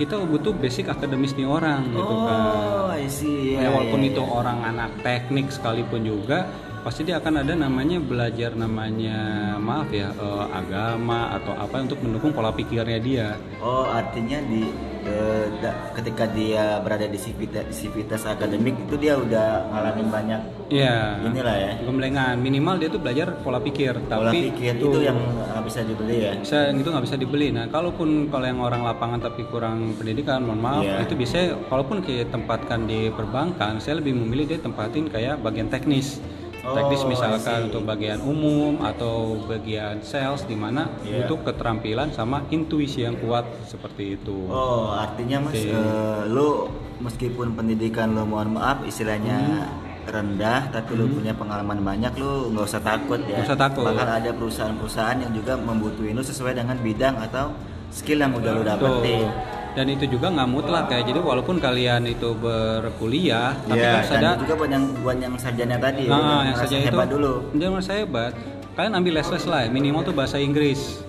kita 0.00 0.16
butuh 0.24 0.56
basic 0.56 0.88
akademis 0.88 1.36
nih 1.36 1.44
orang 1.44 1.84
gitu 1.92 2.14
kan. 2.24 2.40
Oh 2.40 2.88
I 2.88 3.04
see. 3.04 3.52
Ya, 3.60 3.68
Ya, 3.68 3.68
walaupun 3.68 4.00
ya, 4.00 4.16
itu 4.16 4.22
ya. 4.24 4.32
orang 4.32 4.58
anak 4.64 4.90
teknik 5.04 5.52
sekalipun 5.52 6.08
juga 6.08 6.48
pasti 6.80 7.04
dia 7.04 7.16
akan 7.16 7.34
ada 7.38 7.52
namanya 7.54 8.00
belajar 8.00 8.54
namanya 8.54 9.18
maaf 9.56 9.88
ya 9.90 10.08
eh, 10.10 10.44
agama 10.50 11.36
atau 11.36 11.52
apa 11.54 11.76
untuk 11.78 12.00
mendukung 12.00 12.32
pola 12.32 12.48
pikirnya 12.50 12.96
dia 12.98 13.28
Oh, 13.60 13.84
artinya 13.84 14.40
di 14.42 14.64
eh, 15.02 15.44
da- 15.60 15.92
ketika 15.92 16.24
dia 16.26 16.80
berada 16.80 17.04
di 17.04 17.16
sivitas, 17.16 17.68
sivitas 17.70 18.24
akademik 18.24 18.72
itu 18.80 18.96
dia 18.96 19.14
udah 19.14 19.68
ngalamin 19.68 20.08
banyak 20.08 20.40
Iya. 20.70 21.18
inilah 21.26 21.56
ya. 21.58 21.72
Gemblengan 21.82 22.38
minimal 22.38 22.78
dia 22.78 22.88
tuh 22.88 23.02
belajar 23.02 23.34
pola 23.36 23.58
pikir 23.58 23.90
Pola 24.00 24.30
tapi 24.30 24.48
pikir 24.48 24.78
itu 24.78 25.02
yang 25.02 25.18
nggak 25.18 25.64
bisa 25.66 25.80
dibeli 25.82 26.16
ya. 26.22 26.32
bisa 26.38 26.58
itu 26.70 26.88
nggak 26.88 27.04
bisa 27.04 27.16
dibeli. 27.18 27.48
Nah, 27.50 27.66
kalaupun 27.66 28.08
kalau 28.28 28.46
yang 28.46 28.60
orang 28.62 28.80
lapangan 28.80 29.20
tapi 29.20 29.42
kurang 29.44 29.92
pendidikan, 29.94 30.40
mohon 30.40 30.62
maaf, 30.62 30.80
Iya. 30.80 31.04
itu 31.04 31.14
bisa 31.14 31.36
walaupun 31.66 32.00
kita 32.00 32.30
tempatkan 32.30 32.86
di 32.86 33.10
perbankan, 33.10 33.76
saya 33.76 33.98
lebih 33.98 34.14
memilih 34.14 34.46
dia 34.46 34.58
tempatin 34.58 35.10
kayak 35.10 35.42
bagian 35.42 35.66
teknis. 35.66 36.22
Oh, 36.60 36.76
teknis 36.76 37.00
misalkan 37.06 37.40
see. 37.56 37.66
untuk 37.66 37.82
bagian 37.82 38.20
umum 38.20 38.76
atau 38.80 39.40
bagian 39.44 39.98
sales 40.00 40.44
di 40.44 40.52
mana 40.52 40.92
Iya. 41.00 41.24
butuh 41.24 41.40
keterampilan 41.46 42.12
sama 42.12 42.44
intuisi 42.48 43.00
yang 43.00 43.16
kuat 43.16 43.48
seperti 43.64 44.14
itu. 44.14 44.44
Oh, 44.46 44.92
artinya 44.92 45.40
Mas 45.40 45.56
Oke. 45.56 45.72
eh, 45.72 46.20
lu 46.26 46.68
meskipun 47.00 47.54
pendidikan 47.54 48.12
lu 48.12 48.24
mohon 48.24 48.54
maaf 48.54 48.84
istilahnya 48.84 49.38
Hmm. 49.40 49.88
rendah 50.02 50.68
tapi 50.68 50.96
lu 50.96 51.08
punya 51.08 51.32
pengalaman 51.32 51.80
banyak 51.80 52.12
lu 52.14 52.50
nggak 52.50 52.66
usah 52.66 52.82
takut 52.82 53.20
ya. 53.24 53.40
Usah 53.40 53.54
takut. 53.54 53.84
Bakal 53.86 54.08
ada 54.10 54.30
perusahaan-perusahaan 54.30 55.16
yang 55.18 55.32
juga 55.32 55.54
membutuhin 55.54 56.12
lu 56.12 56.20
sesuai 56.20 56.52
dengan 56.54 56.76
bidang 56.76 57.16
atau 57.20 57.56
skill 57.88 58.18
yang 58.18 58.32
udah 58.34 58.52
lu 58.52 58.62
dapetin. 58.62 59.24
Tuh. 59.24 59.59
Dan 59.70 59.86
itu 59.86 60.04
juga 60.08 60.26
nggak 60.28 60.48
mutlak 60.48 60.86
ya. 60.88 61.00
Jadi 61.00 61.18
walaupun 61.18 61.56
kalian 61.56 62.02
itu 62.04 62.34
berkuliah, 62.34 63.54
tapi 63.62 63.78
Iya, 63.78 63.90
harus 63.96 64.10
ada 64.12 64.30
juga 64.36 64.54
buat 64.56 64.70
yang 64.70 64.84
buat 65.00 65.16
yang 65.16 65.34
sarjana 65.36 65.76
tadi 65.76 66.04
ya, 66.04 66.10
Nah, 66.10 66.18
yang 66.18 66.42
yang 66.44 66.56
saja 66.58 66.74
itu 66.76 66.86
hebat 66.88 67.08
dulu. 67.08 67.32
Jangan 67.54 67.72
merasa 67.72 67.92
hebat. 67.94 68.32
Kalian 68.70 68.92
ambil 68.94 69.12
les-les 69.16 69.44
lah, 69.46 69.60
minimal 69.68 70.02
tuh 70.02 70.12
bahasa 70.12 70.36
Inggris. 70.36 71.02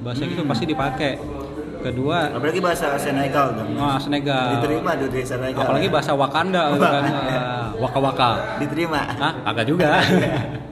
Bahasa 0.00 0.22
Hmm. 0.22 0.30
itu 0.30 0.42
pasti 0.44 0.64
dipakai. 0.64 1.12
Kedua, 1.80 2.32
Apalagi 2.32 2.64
bahasa 2.64 2.96
Senegal 2.96 3.52
dong. 3.52 3.76
wah 3.76 4.00
Senegal. 4.00 4.56
Diterima 4.56 4.96
tuh 4.96 5.08
di 5.10 5.20
Senegal. 5.20 5.60
Apalagi 5.60 5.88
bahasa 5.92 6.12
Wakanda 6.14 6.62
gitu 6.72 6.80
kan. 6.82 7.04
Ah, 7.04 7.68
Waka-waka. 7.76 8.30
diterima. 8.56 9.00
Hah? 9.10 9.32
Agak 9.44 9.64
juga. 9.66 10.00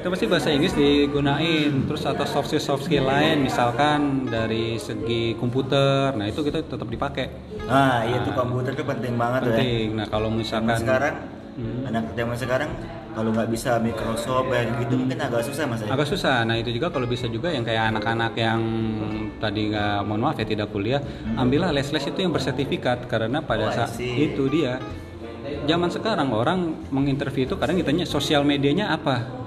itu 0.00 0.08
pasti 0.08 0.24
bahasa 0.24 0.48
Inggris 0.48 0.72
digunain 0.72 1.84
terus 1.84 2.02
atau 2.02 2.24
soft 2.24 2.48
skill 2.48 2.64
soft 2.64 2.82
skill 2.82 3.04
lain 3.04 3.44
misalkan 3.44 4.24
dari 4.26 4.74
segi 4.76 5.36
komputer 5.36 6.16
nah 6.16 6.24
itu 6.24 6.40
kita 6.40 6.64
tetap 6.64 6.88
dipakai 6.88 7.28
Nah, 7.62 8.02
iya 8.02 8.18
tuh 8.20 8.32
komputer 8.32 8.72
tuh 8.72 8.82
penting 8.82 9.14
banget 9.14 9.40
ya. 9.42 9.46
penting 9.52 9.86
nah 9.94 10.06
kalau 10.06 10.28
misalkan 10.28 10.76
sekarang 10.76 11.14
Hmm. 11.50 11.82
anak 11.84 12.14
zaman 12.14 12.36
sekarang 12.38 12.70
kalau 13.10 13.34
nggak 13.34 13.50
bisa 13.50 13.76
Microsoft 13.76 14.48
kayak 14.48 14.70
gitu 14.80 14.94
mungkin 14.96 15.18
agak 15.18 15.42
susah 15.42 15.66
mas 15.66 15.82
ya. 15.82 15.92
agak 15.92 16.08
susah. 16.08 16.36
Nah 16.40 16.56
itu 16.56 16.70
juga 16.70 16.88
kalau 16.88 17.04
bisa 17.04 17.26
juga 17.26 17.50
yang 17.50 17.66
kayak 17.66 17.90
anak-anak 17.90 18.32
yang 18.32 18.60
tadi 19.36 19.68
nggak 19.68 19.98
mohon 20.00 20.22
maaf 20.22 20.38
ya 20.38 20.46
tidak 20.46 20.70
kuliah, 20.70 21.02
ambillah 21.34 21.68
les-les 21.68 22.00
itu 22.02 22.16
yang 22.16 22.32
bersertifikat 22.32 23.04
karena 23.04 23.42
pada 23.42 23.66
Oh, 23.66 23.74
saat 23.74 23.92
itu 23.98 24.46
dia 24.46 24.78
zaman 25.66 25.90
sekarang 25.90 26.30
orang 26.30 26.60
menginterview 26.88 27.44
itu 27.44 27.58
kadang 27.58 27.76
ditanya 27.76 28.06
sosial 28.06 28.40
medianya 28.40 28.88
apa. 28.88 29.39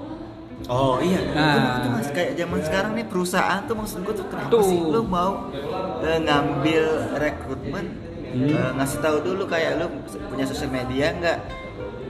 Oh 0.64 0.96
iya, 0.98 1.20
Nah. 1.28 1.52
Itu- 1.52 1.76
itu 1.76 1.88
mas 1.90 2.08
kayak 2.10 2.32
zaman 2.34 2.60
sekarang 2.62 2.92
nih 2.94 3.04
perusahaan 3.04 3.60
tuh 3.62 3.74
maksud 3.74 4.00
gue 4.00 4.14
tuh 4.14 4.26
kenapa 4.26 4.48
Tuh. 4.48 4.64
sih 4.64 4.78
lu 4.80 5.00
mau 5.02 5.52
eh, 6.00 6.18
ngambil 6.18 6.84
rekrutmen 7.14 7.86
Hmm. 8.30 8.48
eh, 8.48 8.70
ngasih 8.74 8.98
tahu 8.98 9.16
dulu 9.22 9.44
kayak 9.44 9.76
lu 9.76 9.86
punya 10.26 10.42
sosial 10.42 10.68
media 10.68 11.12
nggak? 11.12 11.38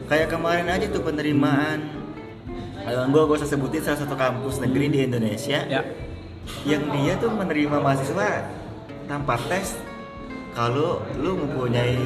Kayak 0.04 0.28
kemarin 0.30 0.66
aja 0.66 0.86
tuh 0.86 1.02
penerimaan. 1.02 1.78
Hmm. 2.76 3.08
gue 3.08 3.22
gue 3.22 3.34
usah 3.34 3.48
sebutin 3.48 3.80
salah 3.80 3.96
satu 3.98 4.12
kampus 4.12 4.60
negeri 4.60 4.86
di 4.86 4.98
Indonesia 5.02 5.56
Ya, 5.64 5.80
yang 6.62 6.84
dia 6.92 7.16
tuh 7.16 7.32
menerima 7.32 7.80
mahasiswa 7.80 8.44
tanpa 9.04 9.40
tes 9.48 9.72
kalau 10.52 11.00
lu 11.16 11.32
mempunyai 11.34 11.96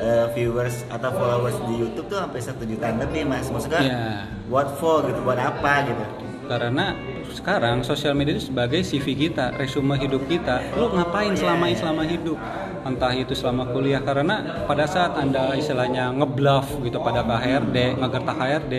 eh, 0.00 0.26
viewers 0.32 0.82
atau 0.88 1.12
followers 1.12 1.56
di 1.68 1.74
YouTube 1.78 2.08
tuh 2.08 2.18
sampai 2.18 2.40
satu 2.40 2.64
juta 2.64 2.88
lebih 2.90 3.28
mas 3.28 3.46
maksudnya 3.52 3.80
Iya. 3.84 4.02
what 4.48 4.68
for 4.80 5.04
gitu 5.04 5.20
buat 5.22 5.38
apa 5.38 5.86
gitu 5.86 6.04
karena 6.50 6.98
sekarang 7.30 7.86
sosial 7.86 8.18
media 8.18 8.34
itu 8.34 8.50
sebagai 8.50 8.82
CV 8.82 9.14
kita, 9.14 9.54
resume 9.54 9.94
hidup 9.94 10.26
kita. 10.26 10.74
Lu 10.74 10.90
ngapain 10.90 11.30
selama 11.38 11.70
selama 11.70 12.02
hidup? 12.02 12.34
Entah 12.82 13.14
itu 13.14 13.38
selama 13.38 13.70
kuliah 13.70 14.02
karena 14.02 14.66
pada 14.66 14.82
saat 14.90 15.14
anda 15.14 15.54
istilahnya 15.54 16.10
ngebluff 16.10 16.66
gitu 16.82 16.98
pada 16.98 17.22
KHRD, 17.22 18.02
ngegertak 18.02 18.34
HRD, 18.34 18.74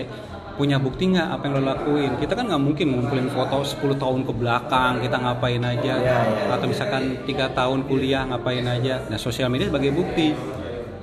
punya 0.59 0.83
bukti 0.83 1.15
nggak 1.15 1.27
apa 1.31 1.43
yang 1.47 1.53
lo 1.57 1.61
lakuin? 1.63 2.11
Kita 2.19 2.35
kan 2.35 2.51
nggak 2.51 2.59
mungkin 2.59 2.87
ngumpulin 2.91 3.31
foto 3.31 3.63
10 3.63 3.95
tahun 3.95 4.27
ke 4.27 4.33
belakang 4.35 4.93
kita 4.99 5.15
ngapain 5.15 5.63
aja, 5.63 5.93
Iya, 5.95 6.17
iya. 6.27 6.51
atau 6.51 6.65
misalkan 6.67 7.23
tiga 7.23 7.47
tahun 7.55 7.87
kuliah 7.87 8.27
ngapain 8.27 8.67
aja. 8.67 8.99
Nah 9.07 9.15
sosial 9.15 9.47
media 9.47 9.71
sebagai 9.71 9.95
bukti. 9.95 10.35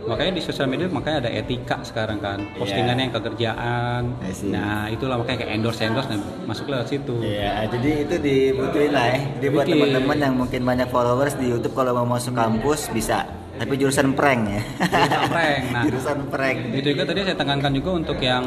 Makanya 0.08 0.32
di 0.34 0.42
sosial 0.42 0.66
media 0.66 0.88
makanya 0.88 1.28
ada 1.28 1.30
etika 1.30 1.84
sekarang 1.84 2.18
kan, 2.18 2.40
postingannya 2.56 3.12
yang 3.12 3.14
kekerjaan. 3.14 4.02
Nah 4.48 4.88
itulah 4.88 5.20
makanya 5.20 5.44
kayak 5.44 5.52
endorse 5.60 5.84
endorse 5.84 6.08
nah, 6.08 6.18
masuk 6.48 6.72
lewat 6.72 6.88
situ. 6.88 7.16
Iya, 7.20 7.68
jadi 7.68 7.90
itu 8.08 8.14
dibutuhin 8.16 8.90
lah 8.96 9.06
ya. 9.12 9.18
Jadi 9.36 9.46
buat 9.52 9.66
teman-teman 9.68 10.16
yang 10.16 10.34
mungkin 10.34 10.60
banyak 10.64 10.88
followers 10.88 11.36
di 11.36 11.52
YouTube 11.52 11.76
kalau 11.76 11.92
mau 12.02 12.16
masuk 12.16 12.32
kampus 12.32 12.88
bisa. 12.88 13.28
Tapi 13.58 13.74
jurusan 13.74 14.14
prank 14.14 14.40
ya. 14.46 14.62
Jurusan 14.86 15.22
prank, 15.28 15.62
nah. 15.74 15.82
jurusan 15.86 16.18
prank. 16.30 16.58
Itu 16.78 16.86
juga 16.94 17.04
tadi 17.10 17.20
saya 17.26 17.36
tekankan 17.36 17.72
juga 17.74 17.90
untuk 17.98 18.18
yang 18.22 18.44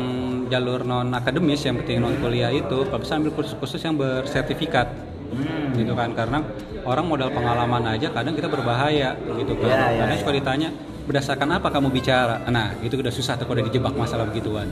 jalur 0.47 0.83
non 0.83 1.11
akademis 1.11 1.63
yang 1.63 1.79
penting 1.79 1.99
non 1.99 2.15
kuliah 2.19 2.51
itu 2.51 2.87
kalau 2.87 2.99
bisa 2.99 3.15
ambil 3.19 3.31
kursus-kursus 3.35 3.79
yang 3.83 3.95
bersertifikat 3.95 4.87
Hmm. 5.31 5.71
gitu 5.79 5.95
kan 5.95 6.11
karena 6.11 6.43
orang 6.83 7.07
modal 7.07 7.31
pengalaman 7.31 7.87
aja 7.87 8.11
kadang 8.11 8.35
kita 8.35 8.51
berbahaya 8.51 9.15
gitu 9.15 9.55
kan 9.63 9.71
Iya, 9.71 9.79
iya, 9.79 9.99
karena 10.03 10.15
iya. 10.15 10.19
suka 10.19 10.31
ditanya 10.35 10.69
berdasarkan 11.11 11.59
apa 11.59 11.67
kamu 11.67 11.91
bicara 11.91 12.39
nah 12.47 12.71
itu 12.79 12.95
udah 12.95 13.11
susah 13.11 13.35
tuh 13.35 13.43
kalau 13.43 13.59
dijebak 13.67 13.91
masalah 13.91 14.23
begituan 14.31 14.71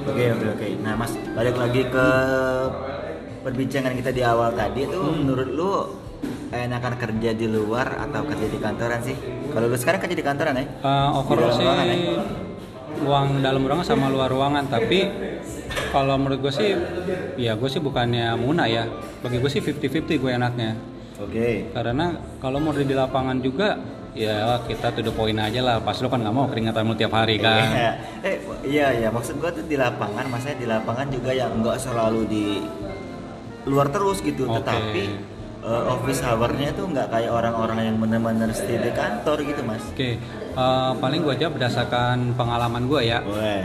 Oke 0.00 0.32
oke 0.32 0.46
oke. 0.56 0.66
Nah 0.80 0.96
mas 0.96 1.12
balik 1.36 1.60
lagi 1.60 1.84
ke 1.84 2.06
perbincangan 3.44 3.92
kita 3.92 4.10
di 4.16 4.22
awal 4.24 4.56
tadi 4.56 4.88
tuh 4.88 5.12
Hmm. 5.12 5.28
menurut 5.28 5.48
lu 5.52 5.72
enakan 6.50 6.96
kerja 6.96 7.30
di 7.36 7.46
luar 7.46 8.00
atau 8.08 8.24
kerja 8.24 8.46
di 8.48 8.58
kantoran 8.58 9.00
sih? 9.04 9.16
Kalau 9.52 9.68
lu 9.68 9.76
sekarang 9.76 10.00
kerja 10.00 10.16
di 10.16 10.24
kantoran 10.24 10.56
ya? 10.56 10.66
Uh, 10.80 11.20
overall 11.20 11.52
sih 11.52 11.62
ruangan, 11.62 11.86
ya? 11.86 11.96
ruang 13.00 13.26
dalam 13.44 13.62
ruangan 13.64 13.86
sama 13.86 14.08
luar 14.08 14.28
ruangan 14.32 14.66
tapi 14.66 15.04
kalau 15.92 16.16
menurut 16.16 16.48
gue 16.48 16.52
sih 16.52 16.70
ya 17.36 17.54
gue 17.54 17.68
sih 17.68 17.80
bukannya 17.80 18.34
muna 18.40 18.66
ya 18.66 18.88
bagi 19.20 19.36
gue 19.36 19.50
sih 19.52 19.60
50-50 19.62 20.16
gue 20.20 20.30
enaknya 20.32 20.70
Oke. 21.20 21.70
karena 21.76 22.18
kalau 22.40 22.58
mau 22.60 22.72
di 22.72 22.92
lapangan 22.92 23.38
juga 23.40 23.78
ya 24.10 24.58
kita 24.66 24.90
to 24.90 25.00
the 25.00 25.12
point 25.12 25.38
aja 25.38 25.60
lah 25.60 25.76
pas 25.78 25.94
lo 25.96 26.10
kan 26.10 26.18
nggak 26.18 26.34
mau 26.34 26.46
keringatan 26.46 26.82
lu 26.82 26.94
tiap 26.94 27.14
hari 27.14 27.38
kan 27.38 27.62
Iya. 27.62 27.90
Eh 28.20 28.36
iya 28.66 28.86
iya 28.92 29.08
maksud 29.08 29.38
gua 29.38 29.48
tuh 29.48 29.62
di 29.62 29.74
lapangan, 29.74 30.26
maksudnya 30.26 30.58
di 30.58 30.66
lapangan 30.66 31.06
juga 31.08 31.30
yang 31.30 31.50
nggak 31.58 31.78
selalu 31.78 32.20
di 32.26 32.46
luar 33.64 33.86
terus 33.88 34.18
gitu, 34.20 34.48
Oke. 34.48 34.60
tetapi 34.60 35.02
eh, 35.62 35.82
office 35.86 36.20
hour-nya 36.24 36.72
tuh 36.72 36.88
nggak 36.88 37.06
kayak 37.06 37.30
orang-orang 37.30 37.78
yang 37.86 37.96
benar-benar 38.00 38.50
stay 38.50 38.80
di 38.80 38.90
kantor 38.90 39.36
gitu 39.44 39.60
mas. 39.62 39.84
oke 39.84 40.10
eh, 40.10 40.90
paling 40.96 41.20
gue 41.20 41.32
aja 41.36 41.46
berdasarkan 41.46 42.34
pengalaman 42.34 42.88
gue 42.88 43.00
ya 43.04 43.20
Wah, 43.22 43.62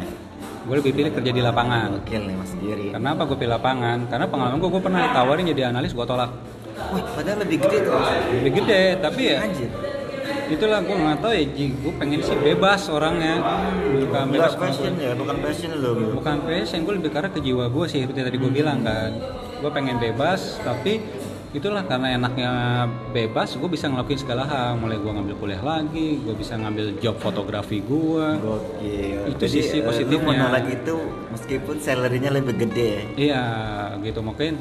gue 0.67 0.75
lebih 0.77 0.91
pilih 0.93 1.11
kerja 1.15 1.31
di 1.31 1.41
lapangan 1.41 1.95
gokil 2.03 2.21
nih 2.27 2.35
mas 2.35 2.51
Giri. 2.59 2.87
kenapa 2.91 3.21
gue 3.23 3.37
pilih 3.39 3.53
lapangan 3.55 3.97
karena 4.11 4.25
pengalaman 4.27 4.57
gue 4.59 4.69
gue 4.69 4.83
pernah 4.83 5.01
ditawarin 5.07 5.45
jadi 5.49 5.61
analis 5.71 5.95
gue 5.95 6.05
tolak 6.05 6.31
Wih, 6.91 7.01
padahal 7.15 7.39
lebih 7.47 7.57
gede 7.63 7.77
tuh. 7.87 7.95
Lebih 8.35 8.51
gede 8.61 8.83
tapi 8.99 9.21
ya 9.31 9.37
Anjir. 9.41 9.71
Itulah 10.45 10.79
gue 10.85 10.95
nggak 10.95 11.17
tahu 11.21 11.33
ya 11.33 11.45
Ji. 11.51 11.65
gue 11.73 11.93
pengen 11.97 12.19
sih 12.21 12.37
bebas 12.37 12.81
orangnya 12.89 13.41
bukan 14.05 14.25
bebas 14.29 14.53
passion 14.53 14.93
ya, 15.01 15.11
bukan 15.17 15.35
passion 15.41 15.71
lo. 15.81 15.91
bukan 16.13 16.35
passion 16.45 16.79
gue 16.85 16.93
lebih 17.01 17.11
karena 17.11 17.29
ke 17.33 17.39
jiwa 17.41 17.65
gue 17.69 17.85
sih 17.89 17.99
seperti 18.05 18.21
tadi 18.21 18.37
gue 18.37 18.51
bilang 18.51 18.85
kan 18.85 19.11
gue 19.61 19.71
pengen 19.73 19.97
bebas 19.97 20.61
tapi 20.61 21.01
itulah 21.55 21.87
karena 21.87 22.19
enaknya 22.19 22.51
bebas 23.15 23.55
gue 23.55 23.69
bisa 23.71 23.87
ngelakuin 23.87 24.19
segala 24.19 24.43
hal 24.43 24.75
mulai 24.75 24.99
gue 24.99 25.07
ngambil 25.07 25.35
kuliah 25.39 25.63
lagi 25.63 26.19
gue 26.19 26.35
bisa 26.35 26.59
ngambil 26.59 26.99
job 26.99 27.15
fotografi 27.15 27.79
gue 27.79 28.27
Gokil. 28.43 29.31
Itu 29.31 29.45
Jadi, 29.47 29.63
sisi 29.63 29.77
eh, 29.79 29.87
positifnya. 29.87 30.35
menolak 30.35 30.67
itu 30.67 30.99
meskipun 31.31 31.79
salary-nya 31.79 32.35
lebih 32.35 32.59
gede 32.59 32.87
ya. 32.91 33.03
iya 33.15 33.43
gitu 34.03 34.19
mungkin 34.19 34.59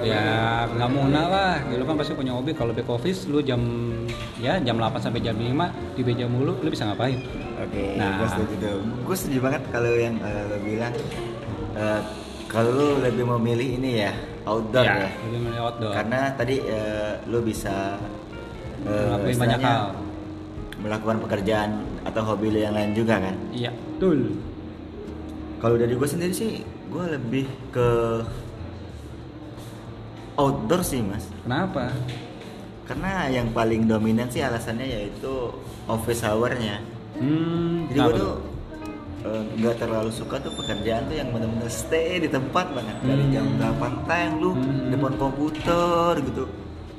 ya 0.00 0.22
nggak 0.66 0.90
muna 0.90 1.20
lah 1.24 1.52
lu 1.68 1.84
kan 1.84 1.94
pasti 1.94 2.12
punya 2.12 2.32
hobi 2.32 2.50
kalau 2.50 2.72
back 2.72 2.88
office 2.88 3.26
lu 3.26 3.38
jam 3.38 3.60
ya 4.36 4.56
jam 4.58 4.74
8 4.74 4.98
sampai 4.98 5.20
jam 5.20 5.36
5 5.36 5.52
di 5.92 6.02
meja 6.02 6.24
mulu 6.24 6.56
lu 6.56 6.68
bisa 6.68 6.86
ngapain 6.86 7.20
Oke, 7.62 7.94
Nah. 7.94 8.18
gue 8.18 8.26
setuju 8.26 8.54
tuh. 8.58 8.78
Gue 9.06 9.14
setuju 9.14 9.38
banget 9.40 9.62
kalau 9.70 9.94
yang 9.94 10.18
eh, 10.18 10.42
lo 10.44 10.56
bilang 10.58 10.90
eh, 11.72 12.00
kalau 12.44 12.70
lu 12.70 12.88
lebih 12.98 13.22
memilih 13.28 13.78
ini 13.78 14.02
ya 14.02 14.12
outdoor 14.42 14.82
ya. 14.82 15.06
lebih 15.22 15.40
milih 15.40 15.60
outdoor 15.62 15.94
Karena 15.94 16.34
tadi 16.34 16.58
eh, 16.58 17.22
lu 17.24 17.38
bisa 17.38 18.02
eh, 18.82 18.90
ngelakuin 19.06 19.38
banyak 19.38 19.60
hal 19.62 19.94
melakukan 20.76 21.16
pekerjaan 21.22 21.70
atau 22.02 22.22
hobi 22.24 22.50
lu 22.50 22.58
yang 22.58 22.74
lain 22.74 22.90
juga 22.92 23.22
kan. 23.22 23.38
iya 23.54 23.70
betul 23.70 24.34
Kalau 25.62 25.78
dari 25.78 25.94
gue 25.94 26.08
sendiri 26.08 26.34
sih, 26.34 26.52
gue 26.90 27.04
lebih 27.08 27.46
ke 27.70 27.88
outdoor 30.34 30.80
sih 30.80 31.00
mas. 31.00 31.24
Kenapa? 31.40 31.92
Karena 32.82 33.28
yang 33.28 33.48
paling 33.50 33.86
dominan 33.86 34.26
sih 34.26 34.40
alasannya 34.40 34.84
yaitu 34.84 35.54
office 35.86 36.22
hour-nya. 36.22 36.82
Hmm, 37.14 37.86
Jadi 37.88 37.98
gue 37.98 38.12
tuh 38.18 38.34
eh, 39.22 39.42
nggak 39.54 39.76
terlalu 39.78 40.10
suka 40.10 40.36
tuh 40.36 40.50
pekerjaan 40.52 41.06
tuh 41.06 41.14
yang 41.14 41.30
benar-benar 41.30 41.70
stay 41.70 42.18
di 42.18 42.26
tempat 42.26 42.66
banget 42.70 42.96
dari 43.00 43.22
Hmm. 43.22 43.32
jam 43.32 43.46
8 43.56 44.02
tayang 44.02 44.34
lu 44.36 44.50
Hmm. 44.52 44.90
depan 44.90 45.12
komputer 45.14 46.18
gitu. 46.20 46.44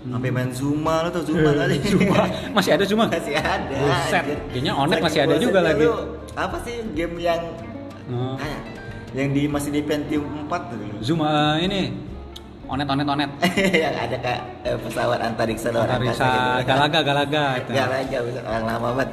Sampai 0.04 0.30
main 0.30 0.52
Zuma 0.52 1.04
lo 1.04 1.10
tuh 1.10 1.24
Zuma 1.26 1.52
kali. 1.54 1.80
Zuma. 1.94 2.28
Masih 2.52 2.72
ada 2.74 2.84
Zuma? 2.84 3.06
masih 3.08 3.36
ada. 3.36 3.76
Buset, 3.78 4.26
kayaknya 4.50 4.74
Onet 4.74 5.00
masih 5.00 5.20
ada 5.22 5.36
juga 5.38 5.60
lagi. 5.60 5.84
lu, 5.84 5.96
apa 6.34 6.58
sih 6.62 6.76
game 6.92 7.16
yang 7.20 7.40
Oh. 8.06 8.36
kayak 8.36 8.62
yang 9.14 9.32
di 9.32 9.48
masih 9.48 9.72
di 9.72 9.80
Pentium 9.80 10.28
4 10.44 10.62
tuh 10.68 10.76
dulu. 10.76 10.96
Zuma 11.00 11.32
ini 11.58 11.96
onet 12.74 12.88
onet 12.90 13.08
onet 13.08 13.30
yang 13.86 13.96
ada 13.96 14.18
kayak 14.18 14.42
eh, 14.66 14.78
pesawat 14.82 15.20
antariksa 15.22 15.68
luar 15.70 15.88
Antariksa 15.88 16.26
gitu. 16.26 16.68
Galaga 16.68 17.00
Galaga 17.02 17.44
itu. 17.62 17.72
Galaga 17.72 18.18
orang 18.44 18.66
lama 18.66 18.88
banget. 18.98 19.10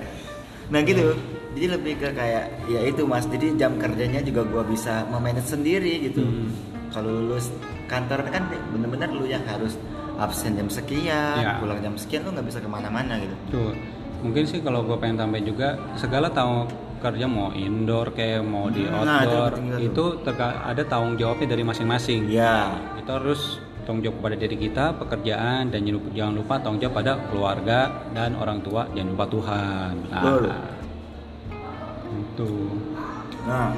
Nah 0.71 0.81
gitu. 0.83 1.03
Jadi 1.51 1.67
lebih 1.67 1.95
ke 1.99 2.09
kayak 2.15 2.45
ya 2.67 2.81
itu 2.87 3.03
Mas. 3.05 3.27
Jadi 3.27 3.59
jam 3.59 3.75
kerjanya 3.77 4.23
juga 4.23 4.47
gua 4.47 4.63
bisa 4.63 5.03
memanage 5.11 5.51
sendiri 5.51 6.09
gitu. 6.09 6.23
Hmm. 6.23 6.49
Kalau 6.91 7.11
lulus 7.11 7.51
kantor 7.87 8.23
kan 8.31 8.47
bener-bener 8.71 9.11
lu 9.11 9.27
yang 9.27 9.43
harus 9.45 9.75
absen 10.17 10.53
jam 10.55 10.69
sekian, 10.69 11.41
Ya. 11.41 11.57
pulang 11.59 11.81
jam 11.81 11.95
sekian 11.97 12.23
lu 12.23 12.31
nggak 12.37 12.47
bisa 12.47 12.59
ke 12.61 12.69
mana-mana 12.69 13.17
gitu. 13.19 13.35
Tuh, 13.51 13.73
mungkin 14.21 14.45
sih 14.45 14.61
kalau 14.61 14.85
gue 14.85 14.95
pengen 15.01 15.17
tambah 15.17 15.41
juga 15.41 15.75
segala 15.97 16.29
tahu 16.31 16.69
kerja 17.01 17.25
mau 17.25 17.51
indoor 17.51 18.13
kayak 18.13 18.45
mau 18.45 18.69
di 18.69 18.85
Hmm, 18.85 19.03
nah, 19.03 19.25
itu 19.25 19.33
outdoor 19.33 19.53
juga 19.57 19.77
itu 19.81 20.05
terga- 20.23 20.61
ada 20.63 20.83
tanggung 20.85 21.17
jawabnya 21.17 21.49
dari 21.51 21.65
masing-masing. 21.65 22.29
Ya. 22.29 22.77
Kita 23.01 23.19
harus 23.19 23.57
tanggung 23.83 24.05
jawab 24.05 24.21
pada 24.21 24.37
diri 24.37 24.57
kita, 24.57 24.93
pekerjaan 24.95 25.73
dan 25.73 25.81
jangan 26.13 26.35
lupa, 26.37 26.61
tanggung 26.61 26.79
jawab 26.79 27.01
pada 27.01 27.13
keluarga 27.27 27.79
dan 28.13 28.37
orang 28.37 28.61
tua, 28.61 28.85
jangan 28.93 29.11
lupa 29.11 29.27
Tuhan. 29.27 29.93
Nah, 30.07 30.23
Betul. 30.23 30.43
itu. 32.13 32.53
Nah, 33.47 33.69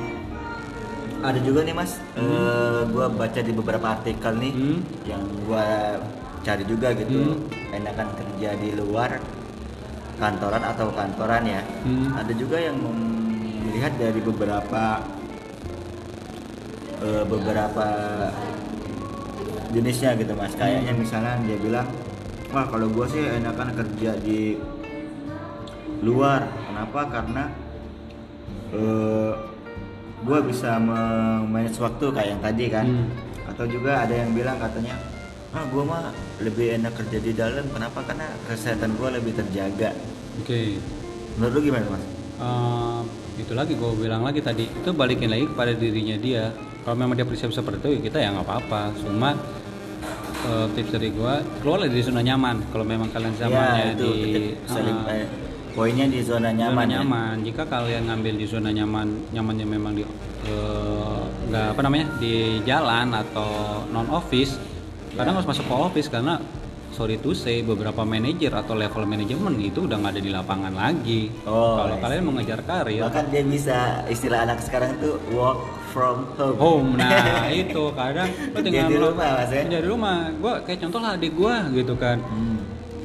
ada 1.23 1.39
juga 1.39 1.63
nih 1.63 1.73
Mas, 1.73 2.03
eh, 2.19 2.83
gua 2.91 3.07
baca 3.07 3.41
di 3.41 3.53
beberapa 3.55 3.87
artikel 3.89 4.33
nih 4.37 4.53
Hmm. 4.53 4.79
yang 5.07 5.23
gua 5.47 5.97
cari 6.43 6.67
juga 6.67 6.91
gitu, 6.93 7.39
Hmm. 7.39 7.47
enakan 7.73 8.09
kerja 8.13 8.59
di 8.59 8.75
luar 8.75 9.23
kantoran 10.21 10.63
atau 10.65 10.89
kantoran 10.93 11.43
ya. 11.47 11.63
Hmm. 11.85 12.17
Ada 12.17 12.33
juga 12.37 12.57
yang 12.61 12.77
melihat 13.65 13.93
dari 13.97 14.21
beberapa 14.21 14.83
eh, 17.03 17.25
beberapa 17.27 17.87
jenisnya 19.73 20.17
gitu 20.21 20.33
Mas. 20.37 20.53
Kayaknya 20.55 20.93
misalnya 20.93 21.33
dia 21.49 21.57
bilang, 21.57 21.89
wah 22.53 22.69
kalau 22.69 22.89
gua 22.93 23.09
sih 23.09 23.25
enakan 23.25 23.73
kerja 23.73 24.17
di 24.21 24.61
luar. 26.05 26.45
Kenapa? 26.69 27.01
Karena 27.09 27.45
eh 28.73 29.33
gue 30.23 30.39
bisa 30.47 30.79
manage 31.45 31.83
waktu 31.83 32.07
kayak 32.15 32.29
yang 32.31 32.41
tadi 32.41 32.65
kan 32.71 32.87
Hmm. 32.87 33.11
atau 33.51 33.67
juga 33.67 34.07
ada 34.07 34.15
yang 34.15 34.31
bilang 34.31 34.55
katanya 34.55 34.95
ah 35.53 35.65
gue 35.69 35.85
mah 35.85 36.09
lebih 36.41 36.81
enak 36.81 36.93
kerja 36.97 37.19
di 37.21 37.33
dalam. 37.37 37.65
Kenapa? 37.69 38.01
Karena 38.09 38.27
kesehatan 38.49 38.97
gue 38.97 39.09
lebih 39.21 39.33
terjaga. 39.37 39.93
Oke. 40.41 40.81
menurut 41.37 41.53
lu 41.57 41.61
gimana 41.65 41.87
mas? 41.89 42.05
Eh, 42.41 43.01
itu 43.41 43.53
lagi 43.57 43.73
gue 43.77 43.91
bilang 43.97 44.25
lagi 44.25 44.41
tadi. 44.41 44.69
Itu 44.69 44.97
balikin 44.97 45.29
lagi 45.29 45.49
kepada 45.49 45.73
dirinya 45.77 46.17
dia. 46.17 46.53
Kalau 46.83 46.97
memang 46.99 47.15
dia 47.15 47.29
prinsip 47.29 47.53
seperti 47.53 47.79
itu 47.79 47.89
ya 47.89 48.01
kita 48.01 48.19
ya 48.21 48.29
nggak 48.33 48.47
apa-apa. 48.49 48.81
Cuma 49.01 49.37
eh, 50.49 50.67
tips 50.73 50.91
dari 50.97 51.09
gue 51.13 51.35
keluar 51.61 51.85
dari 51.85 52.01
zona 52.01 52.21
nyaman. 52.25 52.57
Kalau 52.73 52.85
memang 52.89 53.09
kalian 53.13 53.35
zamannya 53.37 53.81
ya 53.81 53.93
itu 53.93 54.09
di 54.09 54.33
saling 54.65 54.99
eh, 55.09 55.29
poinnya 55.73 56.07
di 56.09 56.21
zona 56.25 56.49
nyaman, 56.49 56.85
zona 56.85 56.85
ya. 56.89 56.93
nyaman. 57.01 57.35
Jika 57.45 57.63
kalian 57.69 58.03
ngambil 58.09 58.35
di 58.41 58.47
zona 58.49 58.71
nyaman 58.73 59.09
nyamannya 59.37 59.67
memang 59.69 59.93
di 60.01 60.05
eh, 60.49 61.23
nggak 61.53 61.67
apa 61.77 61.81
namanya 61.85 62.07
di 62.17 62.61
jalan 62.65 63.13
atau 63.13 63.85
non 63.93 64.09
office 64.09 64.72
kadang 65.13 65.35
harus 65.37 65.49
masuk 65.49 65.65
ke 65.69 65.75
office 65.75 66.09
karena 66.09 66.41
sorry 66.93 67.17
to 67.17 67.33
say 67.33 67.65
beberapa 67.65 68.05
manajer 68.05 68.53
atau 68.53 68.77
level 68.77 69.09
manajemen 69.09 69.57
itu 69.61 69.89
udah 69.89 69.97
nggak 69.97 70.13
ada 70.13 70.23
di 70.23 70.31
lapangan 70.33 70.73
lagi. 70.77 71.23
Oh, 71.49 71.81
kalau 71.81 71.97
kalian 72.01 72.23
mengejar 72.29 72.61
karir 72.65 73.01
bahkan 73.01 73.25
dia 73.33 73.43
bisa 73.45 74.05
istilah 74.13 74.45
anak 74.45 74.61
sekarang 74.61 74.97
tuh 75.01 75.17
work 75.33 75.61
from 75.93 76.29
home. 76.37 76.57
Home. 76.61 76.89
Nah 77.01 77.49
itu 77.65 77.85
kadang 77.97 78.29
lo 78.53 78.59
tinggal 78.61 78.89
di 78.89 78.97
rumah, 79.01 79.29
Mas, 79.41 79.51
ya? 79.53 79.61
kerja 79.65 79.79
di 79.81 79.89
rumah. 79.89 80.19
Gue 80.37 80.55
kayak 80.65 80.79
contoh 80.89 81.01
lah 81.01 81.11
adik 81.17 81.33
gue 81.33 81.55
gitu 81.81 81.95
kan. 81.97 82.19
Hmm. 82.21 82.61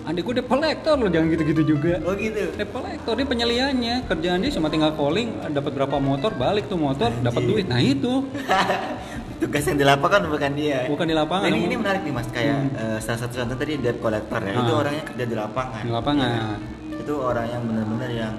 adik 0.08 0.24
gue 0.24 0.40
debt 0.40 0.48
collector 0.48 0.96
lo 0.96 1.12
jangan 1.12 1.28
gitu-gitu 1.36 1.64
juga. 1.68 2.00
Oh 2.08 2.16
gitu? 2.16 2.56
Debt 2.56 2.72
collector 2.72 3.12
dia 3.20 3.28
penyeliannya. 3.28 3.96
Kerjaan 4.08 4.40
dia 4.40 4.52
cuma 4.56 4.72
tinggal 4.72 4.96
calling 4.96 5.36
dapat 5.52 5.72
berapa 5.76 6.00
motor 6.00 6.32
balik 6.32 6.72
tuh 6.72 6.80
motor 6.80 7.12
dapat 7.20 7.44
duit. 7.44 7.68
Nah 7.68 7.84
itu 7.84 8.24
tugas 9.38 9.64
yang 9.64 9.78
di 9.78 9.86
lapangan 9.86 10.22
bukan 10.26 10.52
dia 10.52 10.80
bukan 10.86 11.06
di 11.06 11.16
lapangan 11.16 11.48
ini, 11.48 11.60
ini 11.64 11.76
menarik 11.76 12.02
nih 12.02 12.14
mas 12.14 12.28
kayak 12.28 12.58
Hmm. 12.58 12.74
eh, 12.76 12.98
salah 13.00 13.20
satu 13.20 13.34
contoh 13.38 13.56
tadi 13.56 13.74
debt 13.78 13.98
collector 13.98 14.40
ya 14.40 14.54
itu 14.56 14.72
Ah. 14.72 14.82
orangnya 14.82 15.04
kerja 15.06 15.26
di 15.26 15.36
lapangan 15.36 15.82
di 15.82 15.92
lapangan 15.92 16.58
itu 16.98 17.14
orang 17.16 17.46
yang 17.48 17.62
benar-benar 17.64 18.10
yang 18.12 18.34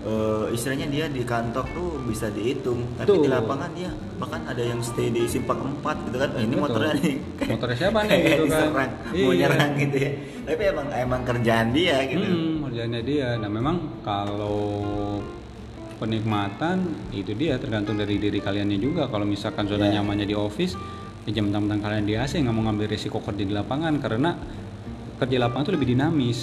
eh, 0.00 0.44
istilahnya 0.50 0.86
dia 0.86 1.06
di 1.06 1.22
kantor 1.22 1.64
tuh 1.70 2.00
bisa 2.02 2.26
dihitung 2.28 2.80
tapi 2.96 3.04
Tuh. 3.06 3.20
di 3.20 3.28
lapangan 3.28 3.68
dia 3.70 3.90
bahkan 4.16 4.40
ada 4.44 4.62
yang 4.62 4.80
stay 4.80 5.08
di 5.08 5.26
simpang 5.26 5.60
4 5.76 6.08
gitu 6.08 6.16
kan 6.16 6.30
oh, 6.30 6.40
ini 6.40 6.48
Betul. 6.50 6.62
motornya 6.62 6.92
nih 6.96 7.14
Motornya 7.46 7.76
siapa 7.76 7.98
nih, 8.00 8.16
gitu 8.24 8.44
kan. 8.46 8.48
diserang 8.48 8.90
mau 9.12 9.12
Iya. 9.28 9.36
nyerang 9.36 9.70
gitu 9.76 9.96
ya 9.98 10.10
tapi 10.42 10.62
emang 10.64 10.86
emang 10.90 11.20
kerjaan 11.22 11.68
dia 11.70 11.96
gitu 12.06 12.24
hmm, 12.24 12.54
kerjaannya 12.64 13.02
dia 13.02 13.28
nah 13.36 13.50
memang 13.50 13.76
kalau 14.00 14.58
penikmatan 16.00 16.80
itu 17.12 17.36
dia 17.36 17.60
tergantung 17.60 17.94
dari 17.94 18.16
diri 18.16 18.40
kaliannya 18.40 18.80
juga 18.80 19.06
kalau 19.06 19.22
misalkan 19.22 19.68
zona 19.68 19.86
Ya. 19.86 20.00
nyamannya 20.00 20.24
di 20.24 20.32
office 20.32 20.74
ya 21.28 21.36
jam 21.36 21.52
tentang 21.52 21.78
kalian 21.78 22.08
di 22.08 22.16
AC 22.16 22.40
nggak 22.40 22.50
mau 22.50 22.64
ngambil 22.64 22.88
risiko 22.88 23.20
kerja 23.20 23.44
di 23.44 23.52
lapangan 23.52 24.00
karena 24.00 24.32
kerja 25.20 25.36
di 25.36 25.40
lapangan 25.40 25.64
itu 25.68 25.72
lebih 25.76 25.88
dinamis 25.92 26.38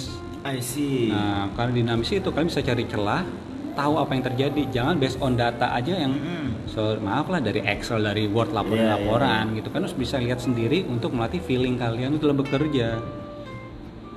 I 0.46 0.62
see 0.62 1.10
Nah, 1.10 1.50
karena 1.52 1.74
dinamis 1.74 2.14
itu 2.14 2.30
kalian 2.30 2.46
bisa 2.46 2.62
cari 2.62 2.86
celah, 2.86 3.26
tahu 3.74 3.98
apa 3.98 4.14
yang 4.14 4.24
terjadi. 4.24 4.62
Jangan 4.70 4.94
based 4.96 5.18
on 5.18 5.34
data 5.34 5.66
aja 5.68 5.98
yang 5.98 6.14
Mm-mm. 6.14 6.62
so, 6.64 6.94
maaf 6.98 7.26
lah 7.26 7.38
dari 7.38 7.58
Excel, 7.58 7.98
dari 8.00 8.30
Word 8.30 8.50
Iya, 8.50 8.62
laporan-laporan 8.62 9.58
gitu 9.58 9.68
kan 9.68 9.82
harus 9.82 9.98
bisa 9.98 10.16
lihat 10.16 10.38
sendiri 10.38 10.86
untuk 10.86 11.10
melatih 11.10 11.42
feeling 11.42 11.74
kalian 11.74 12.14
itu 12.14 12.22
dalam 12.22 12.38
bekerja. 12.38 13.02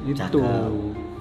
Itu. 0.04 0.14
Cakep. 0.14 0.72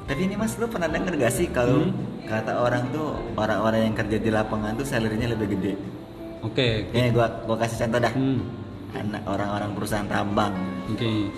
Tapi 0.05 0.21
ini 0.21 0.35
mas, 0.35 0.53
lu 0.57 0.67
pernah 0.67 0.87
denger 0.87 1.17
gak 1.17 1.33
sih 1.33 1.49
kalau 1.49 1.81
Hmm. 1.81 1.97
Kata 2.31 2.53
orang 2.63 2.95
tuh 2.95 3.19
orang-orang 3.35 3.91
yang 3.91 3.95
kerja 3.99 4.17
di 4.23 4.31
lapangan 4.31 4.79
tuh 4.79 4.87
salary-nya 4.87 5.35
lebih 5.35 5.59
gede? 5.59 5.73
Oke. 6.47 6.87
Ini 6.95 7.11
gua 7.11 7.27
gua 7.45 7.57
kasih 7.59 7.85
contoh 7.87 8.01
dah. 8.01 8.13
Hmm. 8.15 8.41
Anak 8.95 9.23
orang-orang 9.27 9.71
perusahaan 9.75 10.07
tambang. 10.07 10.55
Oke. 10.91 11.31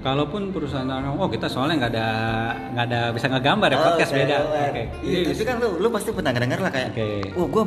Kalaupun 0.00 0.48
perusahaan 0.48 0.88
oh 0.88 1.28
kita 1.28 1.44
soalnya 1.44 1.84
nggak 1.84 1.92
ada 1.92 2.06
nggak 2.72 2.84
ada 2.88 3.00
bisa 3.12 3.26
ngegambar 3.28 3.68
ya 3.68 3.78
podcast 3.84 4.10
kayak 4.10 4.20
beda. 4.24 4.36
gambar. 4.40 4.68
Oke. 4.72 4.84
Iya, 5.04 5.18
tapi 5.28 5.42
kan 5.44 5.56
lu 5.60 5.68
lu 5.76 5.88
pasti 5.92 6.08
pernah 6.08 6.32
denger 6.32 6.58
lah 6.64 6.70
kayak, 6.72 6.88
Oke. 6.96 7.08
"Wah, 7.36 7.48
gua 7.52 7.64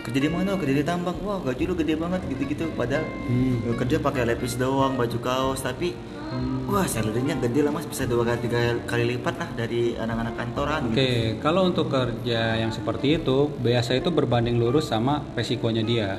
kerja 0.00 0.18
di 0.24 0.30
mana? 0.32 0.50
Kerja 0.56 0.74
di 0.80 0.84
tambang. 0.88 1.16
Wah, 1.20 1.38
gaji 1.44 1.62
lu 1.68 1.74
gede 1.76 1.94
banget 2.00 2.20
gitu-gitu." 2.32 2.64
Padahal 2.72 3.04
Hmm. 3.28 3.76
kerja 3.76 3.96
pakai 4.00 4.22
lepis 4.24 4.56
doang, 4.56 4.96
baju 4.96 5.18
kaos, 5.20 5.60
tapi. 5.60 5.92
Wah, 6.70 6.86
salary-nya 6.86 7.36
gede 7.42 7.60
lah 7.66 7.72
Mas, 7.74 7.86
bisa 7.86 8.06
dua 8.06 8.22
kali 8.22 8.38
tiga 8.46 8.78
kali 8.86 9.04
lipat 9.16 9.34
lah 9.36 9.48
dari 9.58 9.94
anak-anak 9.98 10.34
kantoran 10.38 10.80
Oke, 10.90 10.96
gitu. 10.96 11.42
kalau 11.42 11.66
untuk 11.66 11.86
kerja 11.90 12.56
yang 12.58 12.70
seperti 12.70 13.18
itu 13.18 13.50
biasa 13.58 13.98
itu 13.98 14.08
berbanding 14.14 14.56
lurus 14.56 14.90
sama 14.90 15.22
resikonya 15.34 15.82
dia. 15.82 16.10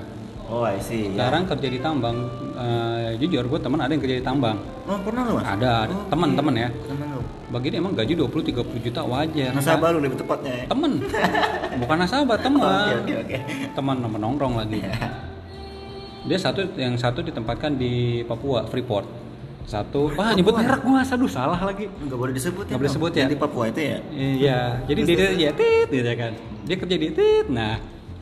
Oh, 0.51 0.67
I 0.67 0.83
see. 0.83 1.15
Ya. 1.15 1.31
Sekarang 1.31 1.47
kerja 1.47 1.67
di 1.71 1.79
tambang, 1.79 2.27
eh, 2.59 3.15
jujur 3.23 3.47
gue 3.47 3.59
teman 3.63 3.79
ada 3.79 3.87
yang 3.95 4.03
kerja 4.03 4.19
di 4.19 4.25
tambang. 4.25 4.59
Oh, 4.83 4.99
pernah 4.99 5.23
lu, 5.23 5.39
Mas? 5.39 5.47
Ada, 5.47 5.87
ada. 5.87 5.95
Oh, 5.95 6.03
teman-teman 6.11 6.53
ya. 6.59 6.69
Temen 6.91 7.07
lu. 7.07 7.23
Bagi 7.55 7.67
dia 7.71 7.79
emang 7.79 7.95
gaji 7.95 8.13
20-30 8.19 8.83
juta 8.83 9.01
wajar. 9.07 9.55
Nasabah 9.55 9.95
lu 9.95 10.03
lebih 10.03 10.19
tepatnya 10.19 10.51
ya. 10.51 10.65
Temen, 10.67 10.91
bukan 11.79 11.97
nasabah, 12.03 12.37
teman. 12.43 12.95
Oke, 12.99 13.13
oke, 13.15 13.15
oke. 13.23 13.37
Teman 13.79 13.95
teman 14.03 14.19
nongkrong 14.19 14.55
lagi. 14.59 14.83
Dia 16.21 16.37
satu 16.37 16.61
yang 16.77 16.93
satu 17.01 17.25
ditempatkan 17.25 17.81
di 17.81 18.21
Papua, 18.27 18.67
Freeport. 18.69 19.30
Satu, 19.63 20.11
wah 20.11 20.31
nyebut 20.31 20.51
merek 20.53 20.81
gua, 20.81 21.01
aduh 21.01 21.25
salah 21.25 21.57
lagi. 21.57 21.87
Enggak 21.87 22.17
boleh 22.17 22.33
disebut 22.33 22.63
ya. 22.63 22.71
Nggak 22.71 22.79
boleh 22.79 22.89
Bang? 22.89 22.97
sebut 22.99 23.11
ya? 23.13 23.25
Di 23.25 23.37
Papua 23.37 23.63
itu 23.67 23.81
ya. 23.81 23.97
Iya, 24.11 24.59
jadi 24.85 24.99
Terus, 24.99 25.07
dia 25.07 25.17
terus, 25.17 25.33
ya 25.37 25.51
tit 25.53 25.87
gitu 25.87 26.03
ya 26.03 26.15
kan. 26.15 26.31
Dia 26.61 26.75
kerja 26.77 26.95
di 26.97 27.09
tit. 27.09 27.45
Nah, 27.47 27.73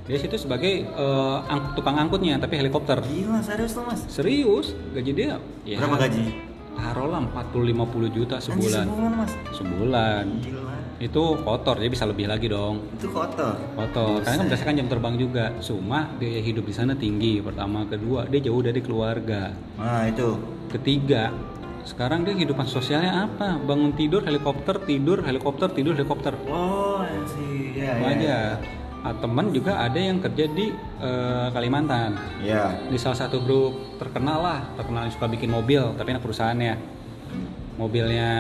dia 0.04 0.17
situ 0.17 0.36
sebagai 0.36 0.73
eh, 0.84 1.38
ang- 1.45 1.73
tukang 1.73 1.95
angkutnya 1.95 2.38
tapi 2.38 2.56
helikopter. 2.56 3.02
Gila, 3.02 3.39
serius 3.39 3.73
lu, 3.73 3.84
Mas. 3.84 4.02
Serius, 4.06 4.67
gaji 4.91 5.12
dia 5.12 5.32
ya 5.63 5.78
Berapa 5.78 5.97
gaji? 6.02 6.23
Taruhlah 6.71 7.19
40 7.25 7.75
50 7.75 8.08
juta 8.10 8.36
Anjir, 8.38 8.47
sebulan. 8.47 8.86
sebulan, 8.86 9.12
Mas. 9.13 9.32
Sebulan. 9.52 10.25
Gila. 10.39 10.68
Itu 10.99 11.23
kotor 11.47 11.79
jadi 11.79 11.88
bisa 11.88 12.03
lebih 12.03 12.27
lagi 12.27 12.51
dong. 12.51 12.83
Itu 12.99 13.07
kotor. 13.07 13.55
kotor 13.75 14.19
karena 14.19 14.35
kan 14.35 14.45
berdasarkan 14.51 14.75
jam 14.83 14.88
terbang 14.91 15.15
juga. 15.15 15.45
Cuma 15.63 16.12
biaya 16.19 16.43
hidup 16.43 16.67
di 16.67 16.75
sana 16.75 16.91
tinggi. 16.93 17.39
Pertama 17.39 17.88
kedua 17.88 18.27
dia 18.27 18.43
jauh 18.43 18.59
dari 18.59 18.83
keluarga. 18.83 19.55
Nah, 19.79 20.05
itu. 20.12 20.35
ketiga 20.69 21.33
sekarang 21.88 22.27
dia 22.27 22.35
kehidupan 22.35 22.67
sosialnya 22.67 23.25
apa? 23.25 23.57
Bangun 23.63 23.95
tidur 23.95 24.21
helikopter 24.27 24.77
tidur 24.83 25.23
helikopter 25.23 25.71
tidur 25.71 25.95
helikopter. 25.95 26.35
Oh, 26.51 27.01
sih. 27.25 27.79
Ya, 27.79 27.95
Itu 27.95 28.05
aja. 28.05 28.38
Ah, 28.99 29.15
temen 29.15 29.55
juga 29.55 29.79
ada 29.79 29.95
yang 29.95 30.19
kerja 30.19 30.51
di 30.51 30.75
eh, 30.99 31.47
Kalimantan. 31.55 32.19
Ya. 32.43 32.75
di 32.91 32.99
salah 32.99 33.15
satu 33.15 33.39
grup 33.39 33.95
terkenal 33.95 34.43
lah. 34.43 34.59
Terkenal 34.75 35.07
yang 35.07 35.13
suka 35.15 35.31
bikin 35.31 35.47
mobil 35.47 35.95
tapi 35.95 36.12
anak 36.12 36.27
perusahaannya. 36.27 36.75
Mobilnya 37.79 38.31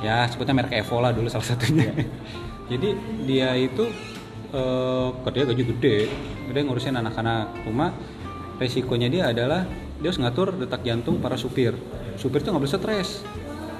ya 0.00 0.26
sebutnya 0.26 0.54
merek 0.56 0.74
Evo 0.80 0.98
lah 0.98 1.12
dulu 1.12 1.28
salah 1.30 1.46
satunya. 1.46 1.92
Jadi 2.70 2.88
dia 3.28 3.52
itu 3.54 3.84
eh, 4.50 5.08
kerja 5.28 5.42
gaji 5.46 5.64
gede 5.76 5.96
gede 6.50 6.60
ngurusin 6.64 6.96
anak-anak. 6.96 7.66
Cuma 7.68 7.92
resikonya 8.58 9.08
dia 9.12 9.30
adalah 9.30 9.68
dia 10.00 10.08
harus 10.10 10.20
ngatur 10.20 10.56
detak 10.58 10.82
jantung 10.82 11.20
para 11.20 11.36
supir. 11.38 11.76
Supir 12.16 12.42
tuh 12.42 12.54
nggak 12.54 12.62
boleh 12.64 12.72
stres. 12.72 13.22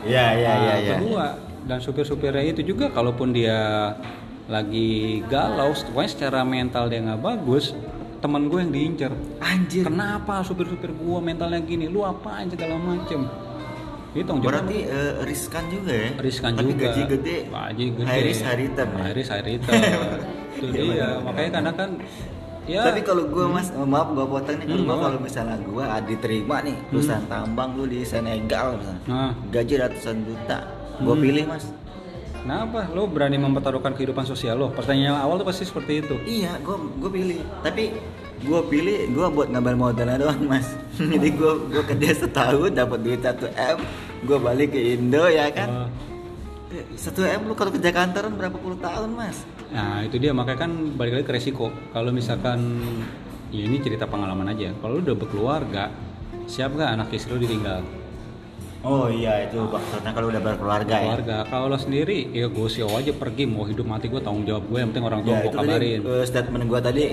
Ya, 0.05 0.37
ya, 0.37 0.53
Nah, 0.53 0.77
ya, 0.77 0.94
kedua 1.00 1.27
dan 1.64 1.81
supir-supirnya 1.81 2.44
itu 2.44 2.61
juga 2.61 2.92
kalaupun 2.92 3.33
dia 3.33 3.96
lagi 4.44 5.24
galau 5.33 5.72
pokoknya 5.72 6.11
secara 6.12 6.44
mental 6.44 6.92
dia 6.92 7.00
nggak 7.00 7.24
bagus 7.24 7.72
teman 8.20 8.48
gue 8.48 8.61
yang 8.61 8.72
diincer 8.72 9.12
Anjir. 9.40 9.88
kenapa 9.88 10.44
supir-supir 10.44 10.92
gue 10.92 11.18
mentalnya 11.20 11.61
gini? 11.61 11.88
Lu 11.88 12.05
apa 12.05 12.44
aja 12.44 12.53
segala 12.53 12.77
macem 12.77 13.29
jawab 14.14 14.38
Berarti 14.40 14.79
eh, 14.81 15.12
riskan 15.22 15.64
juga 15.66 15.92
ya? 15.92 16.11
riskan 16.16 16.50
Tapi 16.53 16.64
juga 16.68 16.85
gaji 16.85 17.03
gede. 17.11 17.37
gaji 17.44 17.85
gede 17.92 18.07
High 18.07 18.24
risk, 18.24 18.42
high 18.42 18.59
return. 18.61 18.88
ya? 18.88 18.98
high 19.00 19.14
risk 19.14 19.31
high 19.31 19.44
return 19.44 19.74
itu 20.55 20.64
Iya, 20.64 20.72
dia 20.72 20.85
benar. 20.87 21.18
makanya 21.20 21.50
karena 21.53 21.72
kan 21.74 21.90
ya 22.64 22.81
Tapi 22.83 23.00
kalau 23.03 23.24
gue 23.27 23.44
mas, 23.46 23.68
oh, 23.70 23.85
maaf 23.85 24.09
gue 24.09 24.24
potong 24.24 24.57
nih. 24.57 24.66
Kalau 24.66 24.85
Hmm, 24.87 25.03
kalau 25.03 25.18
misalnya 25.18 25.57
gue 25.59 25.85
diterima 26.07 26.57
nih 26.61 26.77
perusahaan 26.88 27.27
tambang 27.27 27.74
lu 27.74 27.85
di 27.85 28.00
Senegal 28.03 28.79
misalnya, 28.79 29.03
nah 29.05 29.31
gaji 29.50 29.74
ratusan 29.77 30.16
juta, 30.22 30.59
gue 30.96 31.11
Hmm. 31.11 31.20
pilih 31.20 31.44
mas. 31.44 31.66
kenapa 32.37 32.88
lo 32.88 33.05
berani 33.05 33.37
mempertaruhkan 33.37 33.92
kehidupan 33.92 34.22
sosial 34.22 34.55
lo 34.55 34.68
pertanyaan 34.68 35.16
awal 35.18 35.37
tuh 35.37 35.44
pasti 35.44 35.64
seperti 35.64 35.92
itu 35.98 36.14
Iya, 36.22 36.61
gue 36.61 36.77
gue 36.94 37.11
pilih. 37.11 37.38
Tapi 37.61 37.85
gue 38.40 38.61
pilih 38.66 38.99
gue 39.09 39.27
buat 39.31 39.49
ngambil 39.49 39.75
modalnya 39.75 40.16
doang 40.18 40.42
mas. 40.44 40.66
Jadi 41.12 41.29
gue 41.31 41.53
gue 41.70 41.83
kerja 41.85 42.27
setahun 42.27 42.75
dapat 42.75 42.99
duit 43.01 43.20
1 43.20 43.38
m, 43.55 43.79
gue 44.23 44.38
balik 44.38 44.75
ke 44.75 44.81
Indo 44.99 45.25
ya 45.27 45.49
kan. 45.51 45.92
Eh, 46.75 46.85
Satu 46.99 47.23
m 47.23 47.47
lu 47.47 47.55
kalau 47.55 47.70
kerja 47.70 47.94
kantoran 47.94 48.35
berapa 48.35 48.59
puluh 48.59 48.75
tahun 48.83 49.14
mas? 49.14 49.47
Nah 49.70 50.03
itu 50.03 50.18
dia 50.18 50.35
makanya 50.35 50.66
kan 50.66 50.70
balik 50.94 51.23
lagi 51.23 51.27
ke 51.27 51.35
resiko. 51.35 51.70
Kalau 51.90 52.11
misalkan 52.11 52.83
ya 53.49 53.62
ini 53.62 53.79
cerita 53.79 54.11
pengalaman 54.11 54.51
aja. 54.51 54.75
Kalau 54.83 54.99
lu 54.99 55.07
udah 55.07 55.16
berkeluarga, 55.16 55.94
siap 56.44 56.75
gak 56.75 56.99
anak 56.99 57.14
istri 57.14 57.38
lu 57.38 57.42
ditinggal? 57.42 57.87
Oh 58.85 59.09
iya 59.09 59.49
itu 59.49 59.57
maksudnya 59.64 60.12
kalau 60.12 60.29
udah 60.29 60.42
berkeluarga 60.44 60.92
ya. 60.92 61.16
Keluarga. 61.16 61.37
Kalau 61.49 61.73
lo 61.73 61.79
sendiri, 61.81 62.29
ya 62.29 62.53
gue 62.53 62.68
sih 62.68 62.85
aja 62.85 63.16
pergi 63.16 63.49
mau 63.49 63.64
hidup 63.64 63.88
mati 63.88 64.12
gue 64.12 64.20
tanggung 64.20 64.44
jawab 64.44 64.68
gue. 64.68 64.77
Yang 64.77 64.88
penting 64.92 65.05
orang 65.09 65.20
tua 65.25 65.33
Ya 65.33 65.40
gue 65.40 65.53
tadi 65.55 65.68
kabarin. 65.73 66.01
eh, 66.05 66.25
statement 66.29 66.64
gue 66.68 66.81
tadi 66.85 67.05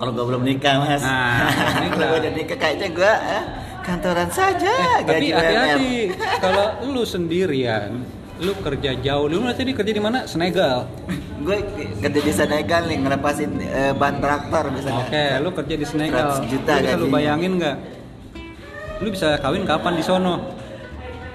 kalau 0.00 0.16
gue 0.16 0.24
belum 0.32 0.42
nikah 0.48 0.80
mas. 0.80 1.04
Nah, 1.04 1.52
kalau 1.92 2.06
gue 2.16 2.18
udah 2.24 2.32
nikah 2.32 2.56
kayaknya 2.56 2.88
gue 2.88 3.12
eh, 3.12 3.44
kantoran 3.84 4.32
saja 4.32 4.72
Eh, 4.72 4.98
tapi 5.04 5.28
hati-hati. 5.28 6.16
Kalau 6.40 6.88
lu 6.88 7.04
sendirian, 7.04 8.00
lu 8.40 8.56
kerja 8.64 8.96
jauh. 8.96 9.28
Lu 9.28 9.44
tadi 9.52 9.76
kerja 9.76 9.92
di 9.92 10.00
mana? 10.00 10.24
Senegal. 10.24 10.88
gue 11.40 11.56
kerja 12.00 12.20
di 12.20 12.32
Senegal 12.32 12.88
nih 12.88 12.98
ngelepasin 13.04 13.50
eh, 13.60 13.92
ban 13.92 14.16
traktor 14.24 14.72
misalnya. 14.72 15.04
Oke, 15.04 15.24
lu 15.44 15.50
kerja 15.52 15.74
di 15.76 15.84
Senegal. 15.84 16.40
100 16.40 16.48
juta 16.48 16.72
lu 16.72 16.80
bisa 16.80 16.96
lu 16.96 17.06
bayangin 17.12 17.52
nggak? 17.60 17.76
Lu 19.04 19.08
bisa 19.12 19.28
kawin 19.36 19.68
kapan 19.68 20.00
di 20.00 20.04
sono? 20.04 20.60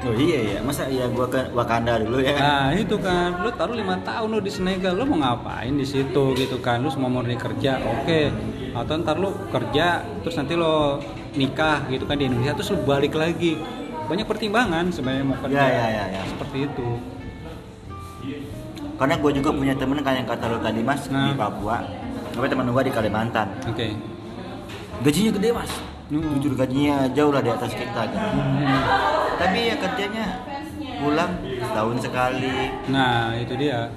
Oh 0.06 0.14
iya 0.14 0.38
iya, 0.38 0.60
masa 0.62 0.86
ya 0.86 1.10
gue 1.10 1.26
ke 1.34 1.50
Wakanda 1.50 1.98
dulu 1.98 2.22
ya? 2.22 2.38
Nah 2.38 2.70
itu 2.78 2.94
kan, 3.02 3.42
lu 3.42 3.50
taruh 3.58 3.74
lima 3.74 3.98
tahun 4.06 4.38
lu 4.38 4.40
di 4.44 4.54
Senegal, 4.54 4.94
lu 4.94 5.10
mau 5.10 5.18
ngapain 5.18 5.74
di 5.74 5.82
situ 5.82 6.38
gitu 6.38 6.62
kan? 6.62 6.86
Lu 6.86 6.94
semua 6.94 7.10
murni 7.10 7.34
kerja, 7.34 7.82
oke. 7.82 8.30
Atau 8.76 9.00
ntar 9.00 9.16
lu 9.16 9.32
kerja, 9.50 10.04
terus 10.20 10.36
nanti 10.36 10.54
lo 10.54 11.00
nikah 11.34 11.88
gitu 11.88 12.04
kan 12.04 12.20
di 12.20 12.28
Indonesia, 12.28 12.54
terus 12.54 12.70
lu 12.70 12.84
balik 12.84 13.16
lagi. 13.16 13.56
Banyak 14.06 14.28
pertimbangan 14.28 14.92
sebenarnya 14.92 15.24
mau 15.24 15.38
kerja. 15.40 15.56
Ya, 15.56 15.66
ya, 15.66 15.86
ya, 15.88 16.04
ya. 16.12 16.22
Seperti 16.28 16.58
itu. 16.68 16.90
Karena 18.96 19.16
gue 19.18 19.32
juga 19.34 19.50
punya 19.52 19.74
temen 19.76 20.00
kayak 20.00 20.18
yang 20.20 20.28
kata 20.28 20.46
lo 20.48 20.58
tadi 20.60 20.80
mas 20.80 21.04
Nah. 21.10 21.28
di 21.28 21.36
Papua, 21.36 21.78
tapi 22.32 22.46
teman 22.48 22.68
gue 22.68 22.84
di 22.84 22.94
Kalimantan. 22.94 23.48
Oke. 23.66 23.92
Gajinya 25.04 25.32
gede 25.36 25.50
mas, 25.52 25.72
Hmm. 26.08 26.38
jujur 26.38 26.56
gajinya 26.56 27.10
jauh 27.12 27.32
lah 27.34 27.44
di 27.44 27.52
atas 27.52 27.76
kita 27.76 28.02
gitu. 28.08 28.28
Tapi 29.36 29.60
ya 29.68 29.76
kerjanya 29.76 30.26
pulang 30.96 31.32
setahun 31.60 31.98
sekali, 32.00 32.72
Nah 32.88 33.36
itu 33.36 33.54
dia. 33.56 33.92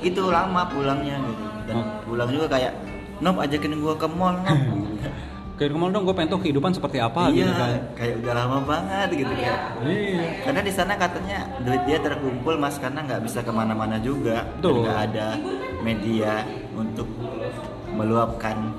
itu 0.00 0.22
lama 0.24 0.62
pulangnya 0.64 1.20
gitu. 1.20 1.44
Dan 1.68 1.74
Oh. 1.76 1.84
pulang 2.06 2.30
juga 2.32 2.46
kayak, 2.48 2.72
Nop 3.18 3.36
ajakin 3.42 3.78
gue 3.78 3.94
ke 3.98 4.06
mall 4.06 4.36
Nop. 4.42 4.60
Kayak 5.58 5.74
kemarin 5.74 5.90
dong 5.90 6.04
gue 6.06 6.14
pengen 6.14 6.30
tahu 6.30 6.40
kehidupan 6.46 6.70
seperti 6.70 7.02
apa 7.02 7.34
iya, 7.34 7.42
gitu 7.42 7.50
kan. 7.50 7.82
kayak 7.98 8.14
udah 8.22 8.30
lama 8.30 8.58
banget 8.62 9.08
gitu 9.10 9.32
kayak. 9.34 9.58
Iya. 9.82 10.26
Karena 10.46 10.60
di 10.62 10.70
sana 10.70 10.94
katanya 10.94 11.38
duit 11.66 11.82
dia 11.82 11.98
terkumpul 11.98 12.54
mas 12.54 12.78
karena 12.78 13.02
nggak 13.02 13.26
bisa 13.26 13.42
ke 13.42 13.50
mana-mana 13.50 13.98
juga, 13.98 14.46
dan 14.46 14.54
Betul. 14.62 14.86
nggak 14.86 14.98
ada 15.10 15.28
media 15.82 16.46
untuk 16.78 17.10
meluapkan 17.90 18.70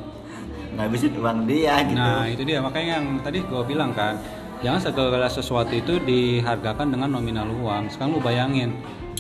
ngabisin 0.80 1.19
uang 1.19 1.39
dia 1.52 1.84
gitu. 1.84 1.99
Nah 1.99 2.23
itu 2.32 2.47
dia 2.47 2.63
makanya 2.63 3.04
yang 3.04 3.19
tadi 3.28 3.43
gue 3.43 3.63
bilang 3.67 3.91
kan 3.91 4.15
jangan 4.63 4.80
segala 4.80 5.28
sesuatu 5.28 5.75
itu 5.75 5.99
dihargakan 6.08 6.95
dengan 6.95 7.12
nominal 7.12 7.52
uang. 7.60 7.91
Sekarang 7.91 8.15
lu 8.15 8.23
bayangin 8.23 8.80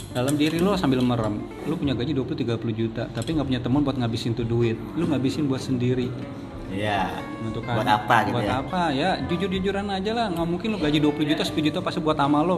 dalam 0.09 0.33
diri 0.33 0.57
lu 0.57 0.73
sambil 0.73 0.99
merem, 0.99 1.39
lu 1.63 1.73
punya 1.73 1.93
gaji 1.93 2.11
20-30 2.11 2.45
juta, 2.71 3.03
tapi 3.07 3.33
nggak 3.33 3.47
punya 3.47 3.61
teman 3.61 3.81
buat 3.81 3.95
ngabisin 3.95 4.33
tuh 4.33 4.43
duit. 4.43 4.75
Lu 4.95 5.05
ngabisin 5.05 5.45
buat 5.45 5.59
sendiri. 5.59 6.09
Iya. 6.69 7.09
Untuk 7.41 7.65
kan, 7.65 7.81
Buat 7.81 7.89
apa 7.89 8.15
gitu 8.23 8.35
buat 8.37 8.45
ya? 8.45 8.61
apa 8.61 8.81
ya? 8.93 9.09
Jujur-jujuran 9.25 9.89
aja 9.89 10.11
lah. 10.13 10.25
Nggak 10.29 10.47
mungkin 10.47 10.67
lu 10.73 10.77
gaji 10.77 10.97
20 10.97 11.25
juta, 11.25 11.41
10 11.41 11.65
juta 11.65 11.79
pasti 11.79 11.99
buat 11.99 12.15
amal 12.15 12.45
lo. 12.45 12.57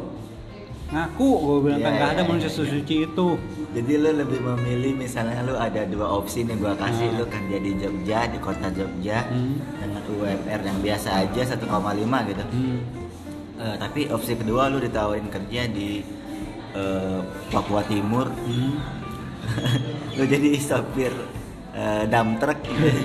Ngaku, 0.92 1.30
gue 1.40 1.58
bilang 1.64 1.80
Iya, 1.80 1.88
kan 1.88 1.94
nggak 1.96 2.10
iya, 2.12 2.16
ada 2.20 2.24
iya, 2.24 2.28
manusia 2.28 2.50
iya. 2.52 2.58
sesuci 2.60 2.96
itu. 3.08 3.28
Jadi 3.72 3.92
lu 3.96 4.10
lebih 4.12 4.40
memilih 4.44 4.94
misalnya 5.00 5.40
lu 5.40 5.56
ada 5.56 5.88
dua 5.88 6.04
opsi 6.12 6.44
nih 6.44 6.60
gua 6.60 6.76
kasih 6.76 7.08
Nah. 7.08 7.24
lu 7.24 7.26
kerja 7.32 7.58
di 7.58 7.72
Jogja 7.80 8.20
di 8.28 8.38
kota 8.44 8.68
Jogja 8.68 9.24
Hmm. 9.24 9.56
dengan 9.80 10.04
UMR 10.12 10.60
yang 10.60 10.80
biasa 10.84 11.24
aja 11.24 11.42
1,5 11.48 11.64
gitu. 12.28 12.44
Hmm. 12.44 12.84
Eh, 13.56 13.76
tapi 13.80 14.12
opsi 14.12 14.36
kedua 14.36 14.68
lu 14.68 14.84
ditawarin 14.84 15.32
kerja 15.32 15.72
di 15.72 16.04
eh, 16.74 17.20
Papua 17.48 17.82
Timur 17.84 18.28
Hmm. 18.42 18.78
lu 20.16 20.24
jadi 20.24 20.54
sopir 20.58 21.12
eh, 21.72 22.04
dump 22.06 22.38
truck 22.38 22.60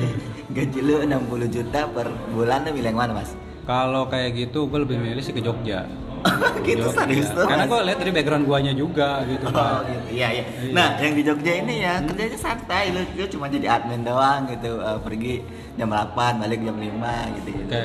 gaji 0.56 0.78
lu 0.78 0.94
60 1.02 1.16
juta 1.50 1.80
per 1.88 2.06
bulan 2.30 2.62
lu 2.62 2.70
milih 2.72 2.90
yang 2.90 2.98
mana 2.98 3.12
mas? 3.14 3.32
Kalau 3.66 4.06
kayak 4.06 4.30
gitu, 4.36 4.70
gue 4.70 4.78
lebih 4.78 4.94
milih 4.96 5.18
sih 5.18 5.34
ke 5.34 5.42
Jogja. 5.42 5.82
gitu 6.62 6.86
Jogja. 6.86 7.02
serius 7.02 7.28
tuh 7.28 7.44
Karena 7.44 7.66
gue 7.66 7.78
lihat 7.82 7.98
dari 7.98 8.12
background 8.12 8.44
guanya 8.44 8.72
juga 8.72 9.26
gitu 9.26 9.42
Oh, 9.42 9.50
kan. 9.50 9.82
gitu. 9.84 10.06
Iya, 10.14 10.28
iya. 10.32 10.44
Iya. 10.46 10.70
Nah, 10.70 10.88
yang 10.96 11.12
di 11.12 11.22
Jogja 11.22 11.52
ini 11.56 11.74
ya 11.80 11.98
kerjanya 12.00 12.38
santai. 12.38 12.94
Lu, 12.94 13.02
lu 13.10 13.26
cuma 13.26 13.46
jadi 13.46 13.66
admin 13.72 14.06
doang 14.06 14.46
gitu. 14.46 14.78
Eh, 14.78 14.98
pergi 15.02 15.34
jam 15.74 15.90
8, 15.90 16.14
balik 16.38 16.60
jam 16.62 16.76
5 16.78 17.10
gitu 17.34 17.48
gitu. 17.58 17.74
Oke, 17.74 17.84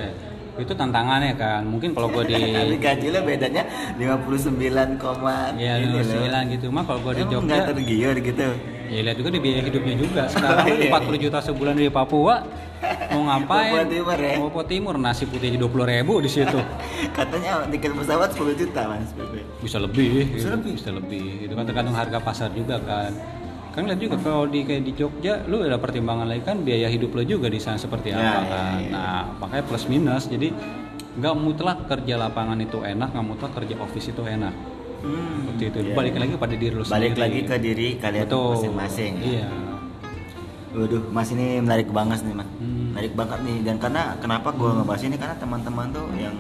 itu 0.54 0.72
tantangannya 0.72 1.34
kan. 1.34 1.62
Mungkin 1.64 1.92
kalau 1.92 2.10
gue 2.10 2.24
di 2.28 2.36
gaji 2.86 3.08
lu 3.08 3.20
bedanya 3.22 3.64
59, 3.96 4.58
koma 4.98 5.56
ya 5.56 5.78
ini 5.78 5.94
loh. 5.94 6.04
29 6.04 6.54
gitu 6.54 6.66
mah 6.68 6.84
kalau 6.84 7.00
gue 7.02 7.14
di 7.14 7.24
Jogja 7.26 7.46
nggak 7.46 7.68
tergiur 7.72 8.16
gitu. 8.18 8.48
ya 8.88 9.00
lihat 9.02 9.16
juga 9.16 9.30
di 9.30 9.40
biaya 9.40 9.62
hidupnya 9.64 9.96
juga 9.96 10.22
sekarang 10.32 10.68
kan 10.68 10.76
Iya, 10.76 10.92
40 10.92 11.24
juta 11.24 11.38
sebulan 11.40 11.74
di 11.74 11.88
Papua 11.88 12.44
mau 13.08 13.22
ngapain 13.24 13.72
Papua 13.72 13.88
Timur 13.88 14.18
ya? 14.20 14.36
Papua 14.36 14.64
Timur 14.66 14.96
nasi 14.98 15.24
putih 15.24 15.56
dua 15.56 15.70
puluh 15.72 15.88
ribu 15.88 16.20
di 16.20 16.28
situ 16.28 16.60
Katanya 17.18 17.64
tiket 17.68 17.96
pesawat 17.96 18.36
10 18.36 18.52
juta, 18.58 18.82
Mas. 18.88 19.10
Bisa 19.64 19.78
lebih 19.80 20.28
Bisa 20.30 20.52
gitu. 20.52 20.56
lebih? 20.60 20.72
bisa 20.76 20.90
lebih 20.92 21.26
itu 21.42 21.54
kan 21.54 21.64
tergantung 21.64 21.96
harga 21.96 22.20
pasar 22.20 22.52
juga 22.52 22.84
kan 22.84 23.16
kan 23.72 23.88
lihat 23.88 24.00
juga 24.00 24.16
kalau 24.20 24.44
di 24.46 24.62
kayak 24.62 24.84
di 24.84 24.92
Jogja 24.92 25.48
lu 25.48 25.64
ada 25.64 25.80
pertimbangan 25.80 26.28
lagi 26.28 26.44
kan 26.44 26.60
biaya 26.60 26.88
hidup 26.88 27.12
lo 27.12 27.24
juga 27.24 27.48
di 27.48 27.56
sana 27.56 27.76
seperti 27.76 28.12
Ya, 28.12 28.20
apa 28.20 28.22
ya, 28.22 28.40
kan 28.46 28.76
ya. 28.78 28.90
nah 28.90 29.22
makanya 29.38 29.64
plus 29.64 29.86
minus 29.88 30.28
jadi 30.28 30.52
nggak 31.14 31.36
mutlak 31.36 31.88
kerja 31.88 32.16
lapangan 32.18 32.56
itu 32.58 32.80
enak 32.80 33.10
nggak 33.10 33.26
mutlak 33.26 33.52
kerja 33.54 33.76
office 33.78 34.10
itu 34.10 34.22
enak 34.22 34.52
Hmm, 35.02 35.50
seperti 35.50 35.64
itu 35.66 35.80
iya. 35.82 35.96
balik 35.98 36.14
lagi 36.14 36.34
pada 36.38 36.54
diri 36.54 36.74
lu 36.74 36.86
Balik 36.86 37.18
sendiri 37.18 37.22
lagi 37.26 37.40
ke 37.42 37.56
diri 37.58 37.88
kalian 37.98 38.22
Betul. 38.22 38.54
masing-masing. 38.54 39.14
ya. 39.18 39.26
iya 39.26 39.48
Waduh, 40.72 41.04
Mas 41.10 41.28
ini 41.28 41.60
menarik 41.60 41.92
banget 41.92 42.22
nih, 42.22 42.32
Mas. 42.32 42.48
Hmm. 42.54 42.96
Menarik 42.96 43.12
banget 43.12 43.40
nih. 43.44 43.58
Dan 43.60 43.76
karena 43.76 44.16
kenapa 44.22 44.54
gua 44.54 44.72
ngebahas 44.72 45.04
ini 45.04 45.16
karena 45.18 45.36
teman-teman 45.36 45.92
tuh 45.92 46.08
yang 46.16 46.32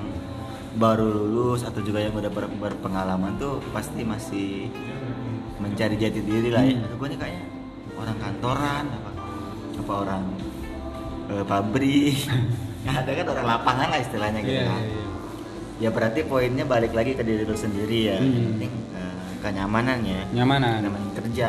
baru 0.73 1.03
lulus 1.05 1.62
atau 1.62 1.79
juga 1.79 1.99
yang 1.99 2.13
udah 2.13 2.27
ber- 2.27 2.47
berpengalaman 2.53 3.36
tuh 3.36 3.60
pasti 3.69 4.01
masih 4.01 4.71
mencari 5.57 5.95
jati 5.95 6.19
diri 6.19 6.49
lah 6.49 6.63
ya 6.63 6.79
Hmm. 6.79 6.95
gue 6.95 7.07
nih 7.07 7.19
kayaknya 7.19 7.45
orang 7.93 8.17
kantoran 8.17 8.84
apa 8.88 9.10
apa 9.77 9.93
orang 9.97 10.23
eh, 11.29 11.43
pabrik 11.43 12.17
ada 12.89 13.12
kan 13.12 13.25
orang 13.27 13.45
lapangan 13.47 13.88
lah 13.89 13.99
istilahnya 13.99 14.39
gitu 14.41 14.53
Iya, 14.53 14.65
kan 14.65 14.79
iya, 14.79 14.89
iya. 14.89 15.05
ya 15.77 15.89
berarti 15.89 16.19
poinnya 16.23 16.65
balik 16.65 16.91
lagi 16.91 17.13
ke 17.13 17.21
diri 17.21 17.43
lu 17.43 17.53
sendiri 17.53 17.99
ya 18.05 18.17
Hmm. 18.17 18.31
Yang 18.31 18.45
penting 18.47 18.71
eh, 18.93 19.29
kenyamanan 19.39 19.99
ya 20.01 20.21
Nyamanan. 20.34 20.77
kenyamanan 20.79 21.12
kerja 21.13 21.47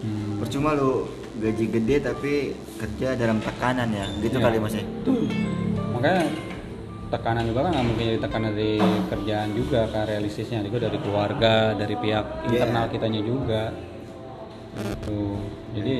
Hmm. 0.00 0.38
percuma 0.38 0.72
lu 0.72 1.04
gaji 1.36 1.66
gede 1.68 1.96
tapi 2.00 2.32
kerja 2.76 3.12
dalam 3.14 3.36
tekanan 3.38 3.90
ya 3.90 4.06
gitu 4.20 4.36
Iya. 4.36 4.44
kali 4.46 4.56
mas 4.58 4.72
ya 4.72 4.84
Tuh. 5.02 5.26
Makanya 5.92 6.24
tekanan 7.10 7.44
juga 7.50 7.60
kan 7.66 7.70
nggak 7.74 7.86
mungkin 7.90 8.04
jadi 8.14 8.20
tekanan 8.22 8.50
dari 8.54 8.72
kerjaan 9.10 9.48
juga 9.52 9.80
kan 9.90 10.02
realistisnya. 10.06 10.62
Juga 10.62 10.78
dari 10.86 10.98
keluarga 11.02 11.74
dari 11.74 11.94
pihak 11.98 12.24
Iya. 12.46 12.46
internal 12.46 12.84
kitanya 12.88 13.20
juga. 13.20 13.62
Gitu. 14.78 15.20
Jadi 15.74 15.96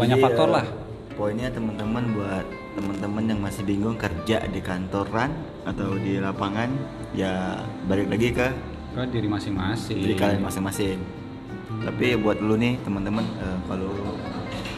banyak 0.00 0.16
Jadi, 0.16 0.24
faktor 0.24 0.48
lah. 0.48 0.66
Poinnya 1.14 1.52
teman-teman 1.52 2.16
buat 2.16 2.46
teman-teman 2.72 3.24
yang 3.28 3.40
masih 3.44 3.62
bingung 3.68 3.98
kerja 4.00 4.40
di 4.48 4.60
kantoran 4.64 5.28
atau 5.68 5.98
di 6.00 6.16
lapangan 6.16 6.72
ya 7.12 7.60
balik 7.84 8.08
lagi 8.08 8.32
ke 8.32 8.48
ke 8.96 9.02
diri 9.12 9.28
masing-masing. 9.28 10.00
Diri 10.00 10.14
kalian 10.16 10.40
masing-masing. 10.40 10.98
Tapi 11.84 12.16
buat 12.16 12.40
lu 12.40 12.56
nih 12.56 12.80
teman-teman 12.80 13.22
eh, 13.38 13.58
kalau 13.68 13.92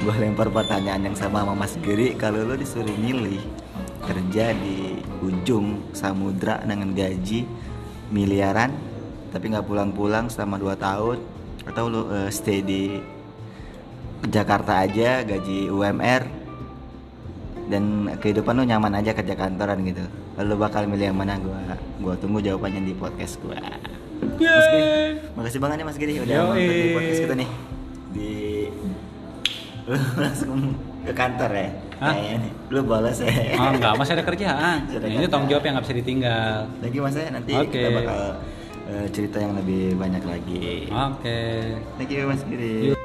gua 0.02 0.14
lempar 0.18 0.50
pertanyaan 0.50 1.06
yang 1.06 1.16
sama 1.16 1.46
sama 1.46 1.54
Mas 1.54 1.78
Giri 1.78 2.18
kalau 2.18 2.42
lu 2.42 2.58
disuruh 2.58 2.90
milih 2.98 3.38
kerja 4.02 4.50
di 4.58 4.91
ujung 5.22 5.94
samudra 5.94 6.58
dengan 6.66 6.90
gaji 6.92 7.46
miliaran 8.10 8.74
tapi 9.32 9.48
nggak 9.48 9.64
pulang-pulang 9.64 10.28
selama 10.28 10.60
2 10.60 10.76
tahun. 10.76 11.18
Atau 11.62 11.88
lu 11.88 12.10
eh, 12.12 12.28
stay 12.28 12.60
di 12.60 13.00
Jakarta 14.28 14.82
aja 14.84 15.24
gaji 15.24 15.72
UMR 15.72 16.22
dan 17.72 18.12
kehidupan 18.20 18.54
lu 18.60 18.64
nyaman 18.68 19.00
aja 19.00 19.16
kerja 19.16 19.34
kantoran 19.34 19.80
gitu. 19.86 20.04
Lalu 20.36 20.54
bakal 20.60 20.84
milih 20.86 21.10
yang 21.10 21.18
mana? 21.18 21.40
Gua 21.40 21.58
gua 22.02 22.14
tunggu 22.20 22.44
jawabannya 22.44 22.86
di 22.86 22.94
podcast 22.94 23.40
gua. 23.40 23.58
Mas 24.22 24.66
Giri, 24.70 25.18
makasih 25.34 25.58
banget 25.58 25.76
nih 25.82 25.86
Mas 25.86 25.98
Giri. 25.98 26.14
Udah 26.22 26.36
mampir 26.54 26.70
di 26.70 26.90
podcast 26.94 27.20
kita 27.26 27.34
nih. 27.34 27.48
Di 28.12 28.30
lu 29.88 29.98
langsung 30.22 30.50
ke 31.02 31.12
kantor 31.14 31.50
ya 31.50 31.91
Hah? 32.02 32.14
Nih. 32.18 32.50
lu 32.74 32.82
balas 32.82 33.22
ya 33.22 33.30
oh 33.62 33.70
enggak 33.78 33.94
masih 33.94 34.12
ada 34.18 34.24
kerjaan 34.26 34.78
ini 34.90 35.26
tanggung 35.30 35.46
jawab 35.46 35.62
yang 35.62 35.78
nggak 35.78 35.86
bisa 35.86 35.96
ditinggal 36.02 36.66
lagi 36.82 36.98
mas 36.98 37.14
ya 37.14 37.30
nanti 37.30 37.52
Oke. 37.54 37.70
kita 37.78 37.88
bakal 37.94 38.20
eh, 38.90 39.06
cerita 39.14 39.36
yang 39.38 39.52
lebih 39.54 39.94
banyak 39.94 40.22
lagi 40.26 40.90
oke 40.90 41.40
thank 41.94 42.10
you 42.10 42.26
Mas 42.26 42.42
Giri. 42.42 42.98